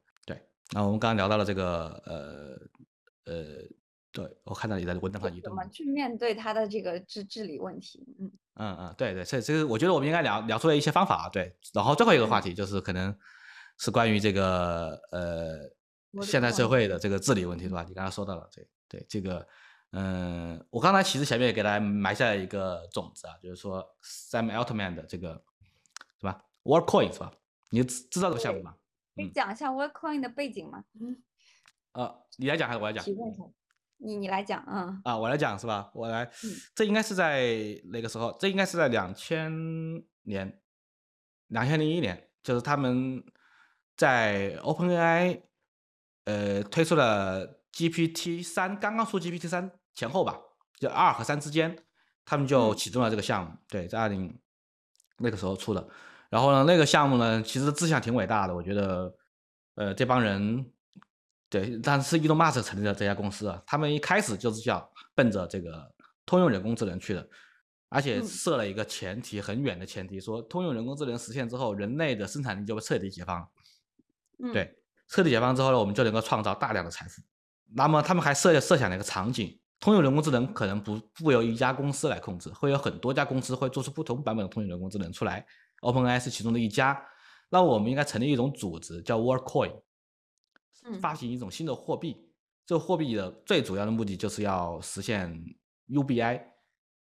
[0.71, 3.45] 对，那我们刚刚聊到了这个呃呃，
[4.13, 5.51] 对我看到你在文档上移动。
[5.51, 8.05] 怎么去面对他的这个治治理问题？
[8.19, 11.29] 嗯嗯嗯，对对，这这个我觉得我们应该聊聊出来一些方法啊。
[11.29, 13.17] 对，然后最后一个话题就是可能
[13.79, 17.83] 是关于这个呃现代社会的这个治理问题，是吧？
[17.89, 19.47] 你刚刚说到了，对对，这个
[19.93, 25.43] 嗯，我刚才其实前面也给大家埋下了一个种子啊，就是说 Sam Altman 的这个
[26.19, 27.33] 是吧？Workcoin 是吧？
[27.71, 28.75] 你知知道这个项目吗？
[29.15, 30.85] 可以讲一下 Workcoin 的背景吗？
[31.01, 31.23] 嗯，
[31.93, 33.05] 呃，你来讲还是我来讲？
[33.05, 33.43] 提问一下，
[33.99, 35.01] 你你来讲，嗯。
[35.05, 35.91] 啊，我来讲是吧？
[35.95, 36.31] 我来，
[36.75, 39.53] 这应该是在那个时候，这应该是在两千
[40.23, 40.61] 年，
[41.49, 43.23] 两千零一年，就是他们
[43.97, 45.43] 在 OpenAI，
[46.25, 50.41] 呃，推出了 GPT 三，刚刚出 GPT 三前后吧，
[50.79, 51.77] 就二和三之间，
[52.25, 53.57] 他们就启动了这个项目。
[53.69, 54.41] 对，在二零
[55.19, 55.87] 那个时候出的。
[56.33, 59.15] 然后呢，那个项目呢，其实志向挺伟大的，我觉得，
[59.75, 60.65] 呃，这帮人，
[61.51, 64.83] 对，但是伊隆马斯克成立了这家公司啊，他们一开始就是想
[65.15, 65.93] 奔着这个
[66.25, 67.29] 通用人工智能去的，
[67.91, 73.47] 而且设了一个前提，很远的前提，说通用人工智能实现之后，人类的生产力就会彻底解放。
[74.55, 74.75] 对，
[75.09, 77.21] 彻底解放之后呢，我们就能够创造大量的财富。
[77.75, 85.45] 那么他们还设设想了一个场景，通用人工智能可能不不由一家公司来控制，会有很多家公司会做出不同版本的通用人工智能出来。
[85.83, 87.07] OpenAI 是其中的一家，
[87.51, 89.83] 那我们应该成立一种组织，叫 Worldcoin，
[91.01, 92.29] 发行一种新的货币。
[92.65, 95.45] 这个货币的最主要的目的就是要实现
[95.89, 96.43] UBI，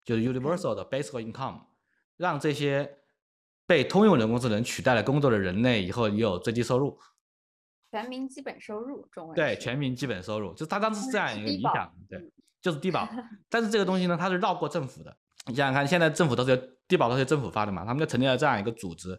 [0.05, 1.63] 就是 Universal 的 Basic Income，
[2.17, 2.99] 让这些
[3.67, 6.99] 被通用人工智能取代了工作的人类以后也有最低收入。
[7.91, 13.09] 全民基本收入，中文对，全民基本收入，就他当时是这样一个理想，对，就是低保。
[13.49, 15.17] 但是这个东西呢，它是绕过政府的。
[15.47, 19.19] 你想想看，现在政府都是低保都是政府发的嘛，他们就成立了这样一个组织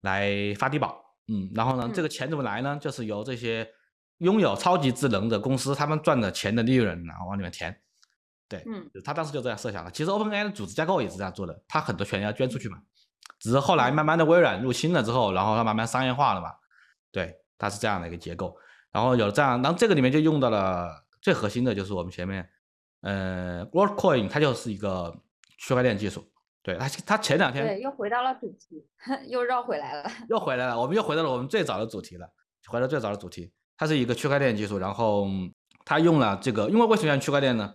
[0.00, 2.78] 来发低保，嗯，然后呢，这个钱怎么来呢？
[2.80, 3.68] 就是由这些
[4.18, 7.78] 拥有超级智能的公司，他们赚的钱的利润，然后往里面填。
[8.48, 9.90] 对，嗯，他当时就这样设想的。
[9.90, 12.78] 其实 OpenAI 的组织架构也是这样做的，他很多钱要捐出去嘛，
[13.38, 16.50] 只是后来慢慢的微软入侵了之后，然后它慢慢商业化了嘛。
[17.12, 18.56] 对，它是这样的一个结构。
[18.90, 22.48] 然后有了这样，然后这个里面就用到了最核心的就是我们前面，
[23.02, 25.14] 呃，Worldcoin 它就是一个。
[25.58, 26.24] 区块链技术，
[26.62, 28.86] 对他，他前两天对又回到了主题，
[29.28, 32.32] 又绕回来了，又回来了，我们又回到了我们最早的主题了，
[32.68, 35.26] 回到最早的主题，它是一个区块链技术，然后
[35.84, 37.74] 它用了这个，因为为什么用区块链呢？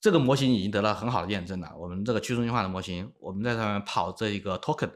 [0.00, 4.90] 这个模型已经得到很好的验证了，我们这个去中心化的模型，我们在上面跑这一个 token，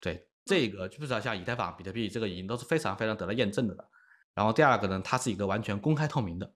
[0.00, 3.88] 对这个就不知道像以太坊、比特币这个已经都是非常非常得到验证的了。
[4.34, 6.52] 然后第二个呢，它是一个完全公开透明的，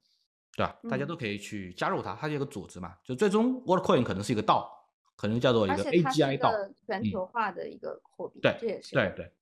[0.54, 0.76] 对吧？
[0.90, 4.77] 大家都可以去加入它，它是一个组织嘛，就最终 Worldcoin 可能是一个道。
[5.18, 6.52] 可能叫做一个 AGI 道，
[6.86, 9.32] 全球化的一个货币，对，这也是对对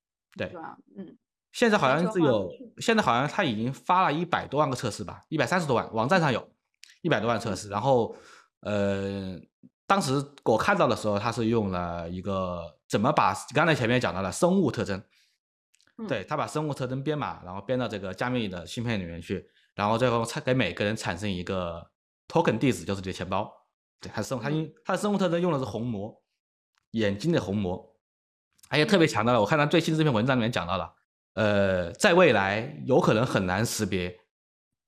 [0.49, 0.53] 对，
[0.97, 1.15] 嗯，
[1.53, 6.49] 现在好像是有，现在好像他已经发了一百多万个测试吧，一百三十多万，网站上有
[7.03, 8.17] 一百多万测试，然后
[8.61, 9.39] 呃，
[9.87, 10.15] 当时
[10.45, 15.03] 我看到的时候，他是用了一个怎么把刚才前面讲到了生物特征，
[16.09, 21.91] 对他把生物特征编码，然后编到这个加密的芯片里面去，然后最后产给每个人产生一个
[22.29, 23.53] token 地址，就是你的钱包。
[24.01, 26.23] 对，它生物它因它的生物特征用的是虹膜，
[26.93, 27.97] 眼睛的虹膜，
[28.69, 29.41] 而且特别强调了。
[29.41, 30.95] 我看他最新这篇文章里面讲到了，
[31.35, 34.15] 呃，在未来有可能很难识别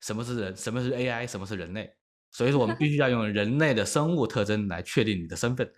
[0.01, 1.91] 什么是人，什么是 AI，什么是人类，
[2.31, 5.71] 所以说我们必须要用人类的生物特征来确定你的身份。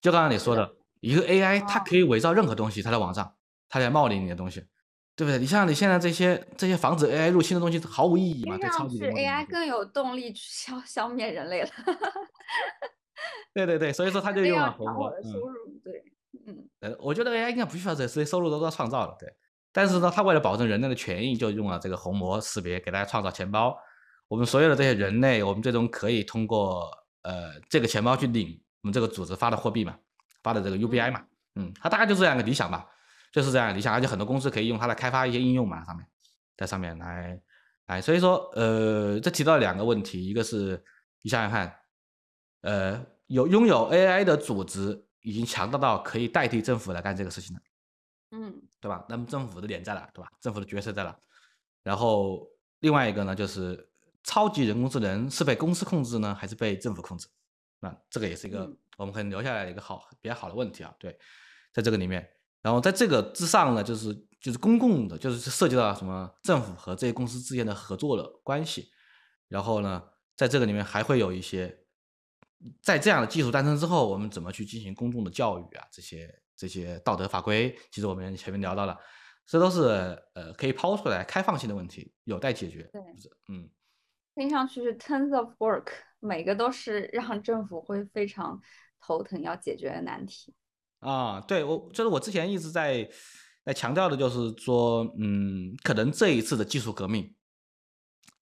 [0.00, 3.34] 就刚刚你说的，一个 AI 它可以伪造任何东西，它在网上，
[3.68, 4.64] 它在冒领你的东西。
[5.18, 5.36] 对不对？
[5.36, 8.56] 你像你现在这些这些防止 AI 入侵的东西毫无意义嘛？
[8.56, 11.68] 对，超级是 AI 更有动力去消消灭人类了。
[13.52, 15.10] 对对对，所以说 他就用了红魔。
[15.24, 16.04] 收入对，
[16.46, 16.68] 嗯。
[16.78, 19.34] 呃，我觉得 AI 应该不需要这些收入都要创造的，对。
[19.72, 23.76] 但是呢，他为了保证人类的权益，就用了这个虹膜识别，给大家创造钱包。
[24.28, 26.88] 我们所有的这些人类，我们最终可以通过
[27.22, 29.96] 呃这个钱包去领我们这个组织发的货币嘛，
[30.44, 31.24] 发的这个 UBI 嘛。
[31.56, 32.86] 嗯，他大概就是这样一个理想吧。
[33.30, 36.06] 就是这样你想，而且很多公司可以用它来开发一些应用嘛，上面
[36.56, 37.40] 在上面来
[37.86, 40.82] 来，所以说呃，这提到两个问题，一个是
[41.22, 41.78] 你想想看，
[42.62, 47.62] 呃，有拥有 AI 的组织已经强大到可以代替政府来干这个事情了，
[48.30, 49.04] 嗯，对吧？
[49.08, 50.30] 那么政府的脸在哪，对吧？
[50.40, 51.16] 政府的角色在哪？
[51.82, 52.48] 然后
[52.80, 53.88] 另外一个呢，就是
[54.24, 57.28] 超级人工智能是被公司控制呢，还是被政府控制？
[57.80, 61.16] 那这个也是一个我们可以留下来一个好比较好的问题啊，对，
[61.72, 62.28] 在这个里面。
[62.62, 68.90] 然后在这个之上呢，就是就是公共的，就是涉及到什么政府和这些公司之间的合作的关系。
[69.48, 70.02] 然后呢，
[70.36, 71.84] 在这个里面还会有一些，
[72.82, 75.86] 在这样的技术诞生之后，我们怎么去进行公众的教育啊？
[75.90, 78.98] 这些这些道德法规，其实我们前面聊到了，
[79.46, 82.82] 这都是呃可以抛出来开放性的问题，有待解决。
[82.92, 83.00] 对，
[83.48, 83.70] 嗯，
[84.34, 85.86] 听上去是 tons of work，
[86.20, 88.60] 每个都是让政府会非常
[89.00, 90.54] 头疼要解决的难题。
[91.00, 93.08] 啊，对我就是我之前一直在
[93.64, 97.36] 在强调的，就是说，嗯，可能这一次的技术革命，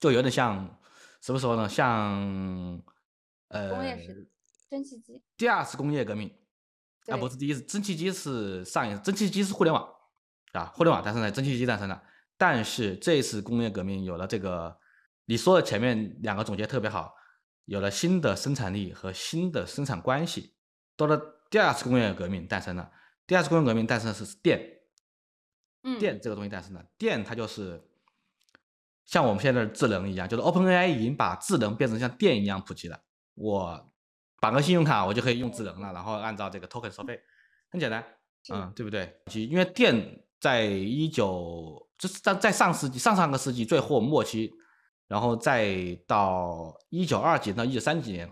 [0.00, 0.78] 就有点像
[1.20, 1.68] 什么时候呢？
[1.68, 2.82] 像
[3.48, 4.30] 呃，工业时
[4.70, 6.34] 蒸汽机，第二次工业革命
[7.08, 9.86] 啊，不是第一次，蒸汽机是上一次，蒸汽机是互联网
[10.52, 12.02] 啊，互联网诞生的，蒸汽机诞生的。
[12.38, 14.74] 但是这一次工业革命有了这个，
[15.26, 17.12] 你说的前面两个总结特别好，
[17.66, 20.54] 有了新的生产力和新的生产关系，
[20.96, 21.35] 到了。
[21.56, 22.92] 第二次工业革命诞生了。
[23.26, 24.60] 第二次工业革命诞生的是电，
[25.84, 26.84] 嗯，电这个东西诞生了。
[26.98, 27.82] 电它就是
[29.06, 33.00] 像我们现在的智能一样，就是 OpenAI 已经把智能变成像电一样普及了。
[33.36, 33.90] 我
[34.38, 37.18] 绑个信用卡，我就可以用智能了，然后按照这个 token 收费，
[37.70, 38.04] 很简单，
[38.52, 39.18] 嗯，对不对？
[39.32, 44.52] 因为电在一九就是在在上世纪上上个世纪最后末期，
[45.08, 48.30] 然后再到一九二几到一九三几年，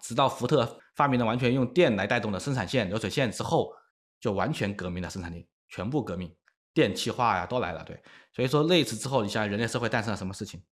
[0.00, 0.80] 直到福特。
[0.94, 3.72] 发明了完全用电来带动的生产线、流水线之后，
[4.20, 6.34] 就完全革命了生产力，全部革命，
[6.74, 7.82] 电气化呀都来了。
[7.84, 10.62] 对，所以说那次之后，你像人类社会诞生了什么事情？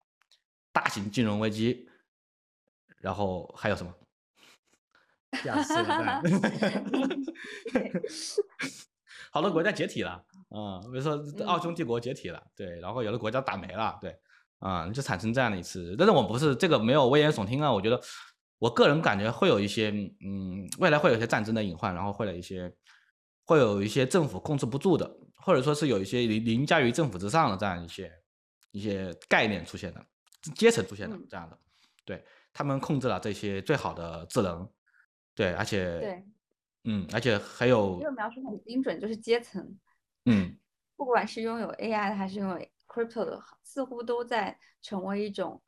[0.72, 1.88] 大型金融危机，
[2.98, 3.94] 然后还有什么？
[9.32, 14.14] 好多国家解体了，嗯，比如说奥匈帝国解体了，对，然后有的国家打没了，对，
[14.58, 15.96] 啊，就产生这样的一次。
[15.98, 17.98] 但是我不是这个没有危言耸听啊，我觉得。
[18.60, 19.90] 我个人感觉会有一些，
[20.20, 22.70] 嗯，未来会有一些战争的隐患，然后会有一些，
[23.46, 28.12] 会有一些政府控制不住的，或者说是有一些凌凌驾于政府之上的这样一些
[28.70, 30.06] 一些概念出现的，
[30.54, 31.58] 阶层出现的这样的，
[32.04, 34.70] 对他们控制了这些最好的智能，
[35.34, 36.24] 对，而且对，
[36.84, 39.74] 嗯，而且还有这个描述很精准，就是阶层，
[40.26, 40.54] 嗯，
[40.96, 42.56] 不管是拥有 AI 的还是拥有
[42.86, 45.62] crypto 的，似乎都在成为一种，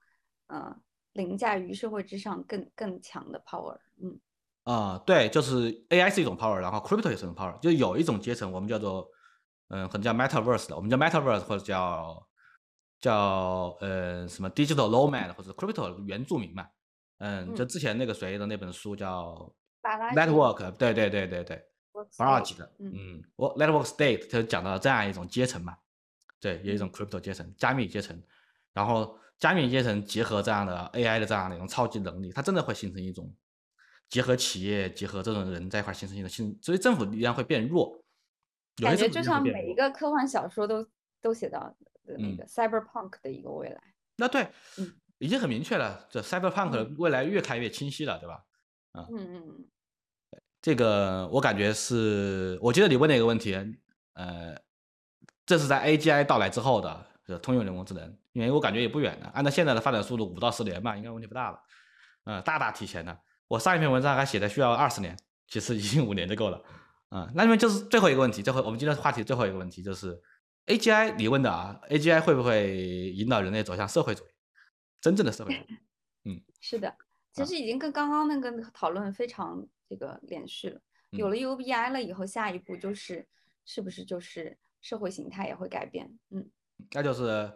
[0.48, 0.78] 嗯。
[1.12, 4.18] 凌驾于社会之上更更强的 power，嗯，
[4.64, 9.06] 啊，对，就是 AI 是一种 power，然后 crypto 也是一种 power，就有一种阶层，我们叫做，
[9.68, 12.26] 嗯，可能叫 metaverse 的，我们叫 metaverse 或者叫
[13.00, 16.66] 叫呃什么 digital nomad 或者 crypto 原住民嘛，
[17.18, 19.54] 嗯，就之前那个谁的那本书叫
[20.14, 21.62] network，对对对对对，
[22.16, 25.76] 巴拉吉的，嗯，我 network state 就讲到这样一种阶层嘛，
[26.40, 28.18] 对，有一种 crypto 阶层，加密阶层，
[28.72, 29.18] 然后。
[29.42, 33.34] 加密阶层结合这样的 AI 的这样的一种超级能力，它真的会形成一种
[34.08, 38.00] 结合企业、结合这种人在一块形成一种新，所以政府力量会变弱。
[38.76, 40.86] 感觉就像每一个科幻小说都
[41.20, 41.58] 都写到
[42.04, 43.82] 的那个 Cyberpunk 的一个未来。
[44.14, 44.46] 那对，
[44.78, 48.44] 嗯，已经很明确了，这 Cyberpunk 未来越看越清晰了，对吧？
[48.94, 49.64] 嗯嗯嗯。
[50.60, 53.56] 这个我感觉是，我记得你问的一个问题，
[54.12, 54.56] 呃，
[55.44, 57.06] 这是在 AGI 到来之后的。
[57.24, 61.62] 是通用人工智能，因为我感觉也不远了，按照现在的发展速度，五到十年吧，应该问题不大了。
[62.24, 63.18] 嗯，大大提前了。
[63.48, 65.16] 我上一篇文章还写的需要二十年，
[65.46, 66.62] 其实已经五年就够了。
[67.10, 70.18] 嗯，那么就是最后一个问题，最后我们今天话题最后一个问题就是
[70.66, 74.28] AGI，你问的啊，AGI 会不会引导人类走向社会主义？
[75.00, 75.78] 真正的社会主义？
[76.30, 76.94] 嗯，是的，
[77.32, 80.80] 其实已经跟刚刚那个讨论非常这个连续了。
[81.10, 83.28] 有了 UBI 了以后，下一步就是
[83.66, 86.18] 是不是就是社会形态也会改变？
[86.30, 86.48] 嗯。
[86.92, 87.52] 那就是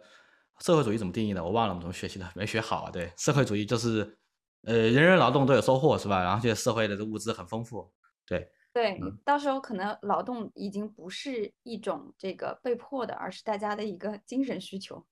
[0.59, 1.43] 社会主义怎么定义的？
[1.43, 2.29] 我忘了，我们怎么学习的？
[2.35, 2.91] 没学好啊。
[2.91, 4.17] 对，社会主义就是，
[4.63, 6.23] 呃，人人劳动都有收获，是吧？
[6.23, 7.91] 然后这个社会的物资很丰富。
[8.25, 15.05] 对，对，到时候可能劳动已经不是一种这个被迫的，而是大家的一个精神需求。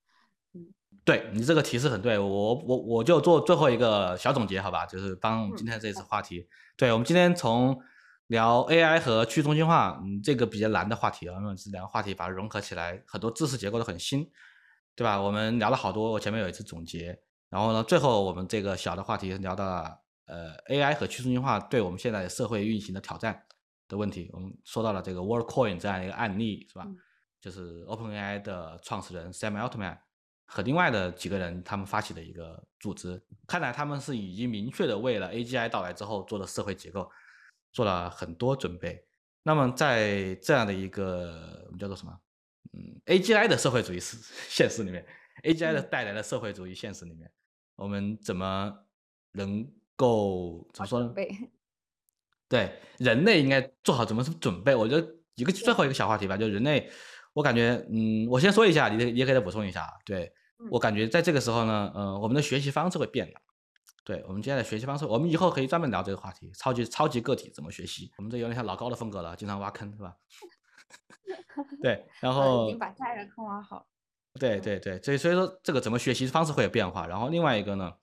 [0.53, 0.73] 嗯，
[1.03, 4.85] 对你这个提示很对，我我我就做最后一个小总结，好吧？
[4.85, 6.47] 就是帮我们今天这次话题。
[6.75, 7.79] 对我们今天从。
[8.29, 14.27] 聊 AI 和去中心化，嗯，这个比较难的话题啊，因为这两个话题把它融合起来，很多知识结构都很新，
[14.95, 15.21] 对吧？
[15.21, 17.19] 我们聊了好多，我前面有一次总结，
[17.49, 23.41] 然后呢，最后我们这个小的话题聊到了呃 AI 和去中心化对我们现在社会运行的挑战
[23.87, 26.87] 的问题，我们说到了这个 WorldCoin 这样一个案例，是吧？
[27.41, 29.97] 就是 OpenAI 的创始人 Sam Altman
[30.45, 37.09] 和另外的几个人他们发起的一个组织，看来他们是已经明确的为了 AGI 到来之后做的社会结构。
[37.71, 39.05] 做了很多准备，
[39.43, 42.17] 那么在这样的一个我们叫做什么？
[42.76, 44.17] 嗯，AGI 的社会主义是
[44.49, 45.05] 现实里面
[45.43, 47.32] ，AGI 的带来的社会主义现实里面，
[47.78, 48.73] 我们怎么
[49.32, 49.65] 能
[49.95, 51.13] 够怎么说呢？
[52.49, 54.76] 对，人类应该做好怎么准备？
[54.76, 56.91] 我觉得一个最后一个小话题吧，就人类，
[57.34, 59.89] 我感觉，嗯，我先说一下，你你也可以再补充一下。
[60.05, 60.32] 对
[60.69, 63.41] 我感觉在这个时候呢，嗯，我们的学习方式会变的。
[64.03, 68.11] 对我们接下来学习方式，我们以后可以专门聊这个话题，超级超级个体怎么学习？
[68.17, 70.15] 我们这有点像老高的风格了，经常挖坑，是吧？
[71.82, 73.88] 对，然后已后经把下一个坑挖好。
[74.39, 77.93] 对对对，所以所以说这个怎么学习方式会有变化，然后另外一个呢，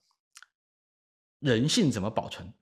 [1.41, 2.53] 人性怎么保存？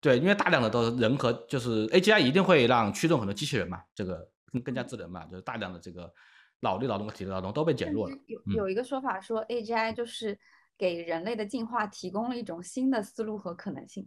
[0.00, 6.12] 对，因为大量的都是人和就是 AGI 一定会让驱动很多机器人嘛，这个更更加智能嘛，就是大量的这个
[6.60, 8.16] 脑力劳动和体力劳动都被减弱了。
[8.26, 10.38] 有嗯有一个说法说，AGI 就是
[10.76, 14.06] 给人类的进化提供了一种新的思路和可能性。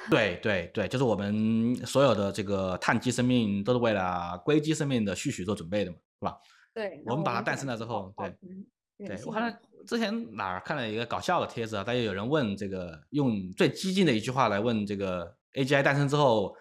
[0.10, 6.38] 对对对，就是我们所有的这个碳基生命都是为了硅基生命的续许做准备的嘛，是吧？
[6.74, 8.36] 对，我们把它诞生了之后，对。
[9.06, 16.52] 对，我看到之前哪儿看了一个搞笑的帖子啊，大家有人问这个用最激进的一句话来问这个 AGI 诞生之后，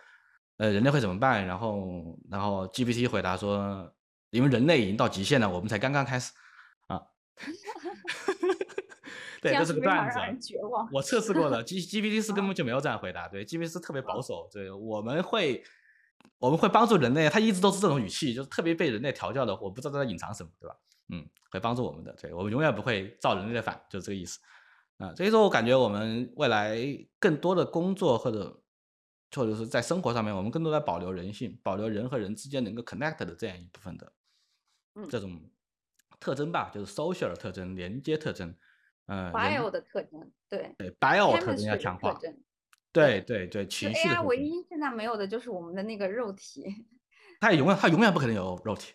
[0.58, 1.44] 呃，人类会怎么办？
[1.48, 3.92] 然后然后 GPT 回答说，
[4.30, 6.32] 因为人类已经到极限了，我们才刚刚开始
[6.90, 7.02] 啊。
[9.42, 10.20] 对，这是个段子。
[10.92, 15.64] 我测试过了， G GPT 四根本就没有这样回答，对，GPT 四特别保守，对，我们会
[16.40, 20.76] 我们会帮助人类，他一直都是这种语气，就是特别被人类调教的，我不知道他在隐藏什么，对吧？
[21.10, 24.40] 嗯，会帮助我们的，对我们永远不会造人类的反，就是这个意思。
[24.98, 26.78] 啊，所以说我感觉我们未来
[27.20, 28.62] 更多的工作或者
[29.36, 34.12] 或者是在生活上面，我们更多在保留人性，保留人和人之间能够 connect 的这样一部分的
[34.96, 35.40] 嗯这种
[36.20, 38.56] 特征吧，就是 social 特征、连接特征，
[39.08, 42.18] 呃，人 bio 的特征，对对 bio 特征要强化，
[42.94, 46.66] 对对对，就情绪的 AI 唯，一现在没有的就是我们的那个肉体。
[47.40, 48.94] 它永远它永远不可能有肉体，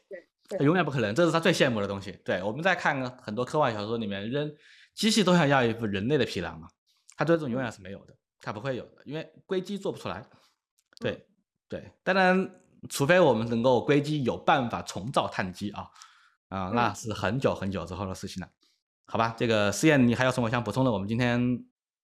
[0.48, 2.12] 它对永远不可能，这是他最羡慕的东西。
[2.24, 4.52] 对，我们在看很多科幻小说里面，人
[4.94, 6.68] 机器都想要一副人类的皮囊嘛，
[7.16, 10.24] 它对这种永远是没有的，它不会有的，因为硅基做不出来。
[10.98, 11.26] 对
[11.68, 12.50] 对，当然，
[12.88, 15.88] 除非我们能够硅基有办法重造碳基啊
[16.48, 18.48] 啊，那嗯是很久很久之后的事情了。
[19.12, 20.90] 好吧，这个思燕你还有什么想补充的？
[20.90, 21.38] 我们今天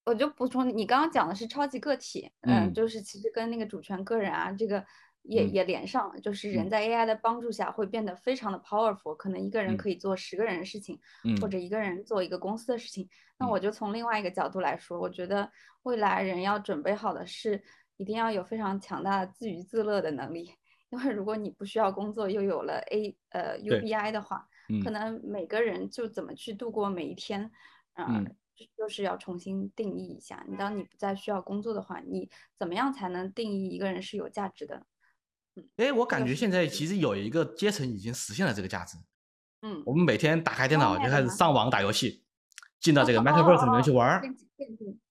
[0.04, 2.74] 我就补充，你刚刚讲的是超级个体，嗯，嗯。
[2.74, 4.84] 就是其实跟那个主权个人啊，这个
[5.22, 5.50] 也嗯。
[5.54, 6.68] 也连上了，就是人嗯。
[6.68, 9.76] 在 AI 的帮助下会变得非常的 powerful，可能一个人嗯。
[9.78, 11.34] 可以做十个人的事情，嗯。
[11.40, 13.08] 或者一个人做一个公司的事情。
[13.38, 13.48] 那嗯。
[13.48, 15.50] 我就从另外一个角度来说，我觉得
[15.84, 17.62] 未来人要准备好的是，
[17.96, 20.52] 一定要有非常强大的自娱自乐的能力，
[20.90, 24.46] 因为如果你不需要工作，又有了 A 呃 UBI 的话，
[24.82, 27.50] 可嗯能每个人就怎么去度过每一天，
[27.94, 30.44] 呃，嗯就就是要重新定义一下。
[30.48, 34.84] 你当你不再需要工作的话，你怎么样才能定义一个人是有价值的？
[35.56, 38.98] 嗯哎，我感觉现在其实有一个阶层已经实现了这个价值。
[39.62, 42.22] 嗯，我们每天打开电脑就开始上网打游戏，
[42.78, 44.22] 进到这个哦 Metaverse 里哦面去玩儿。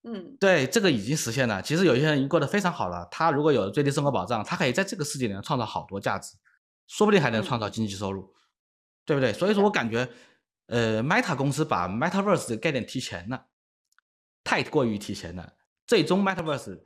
[0.04, 1.62] 嗯对，这个已经实现了。
[1.62, 6.38] 其实有些人已经过得非常好了，他如果有最低生活保障，他可以在这个世界里面创造好多价值，
[6.88, 8.34] 说不定还能创造经济收入，
[9.08, 9.32] 对不对？
[9.32, 10.08] 所以说我感觉，
[10.68, 13.46] 呃，Meta 公司把 Metaverse 的概念提前了，
[14.44, 15.54] 太过于提前了。
[15.88, 16.82] 最终 Metaverse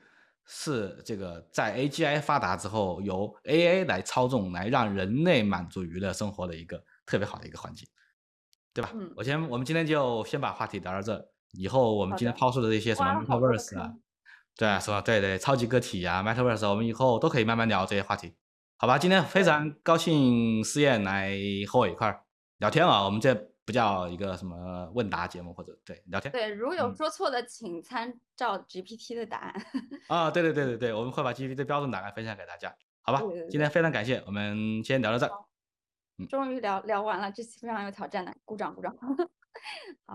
[0.46, 7.88] 是这个在 AGI 发达之后，由 AA 来操纵，来让人类满足娱乐生活的一个特别好的一个环境，
[8.72, 8.92] 对吧？
[8.94, 11.30] 嗯我先，我们今天就先把话题聊到这。
[11.54, 13.92] 以后我们今天抛出的这些什么 Metaverse 啊，
[14.56, 15.02] 对啊，是吧？
[15.02, 18.36] 对对，超级个体啊，Metaverse，我们以后都可以慢慢聊这些话题，
[18.82, 18.98] 好吧？
[18.98, 21.38] 今天非常高兴思燕来
[21.70, 22.24] 和我一块儿
[22.58, 23.32] 聊天啊，我们这
[23.64, 29.66] 不叫一个什么问答节目或者对聊天对，如有嗯说错的，请参照 GPT 的答案。
[30.10, 33.42] 啊，对对对对对，我们会把 GPT 的标准答案分享给大家，好吧对对？
[33.42, 35.32] 对今天非常感谢，我们先聊到这儿。
[36.28, 38.98] 终于聊聊完了，这期非常有挑战的，鼓掌鼓掌。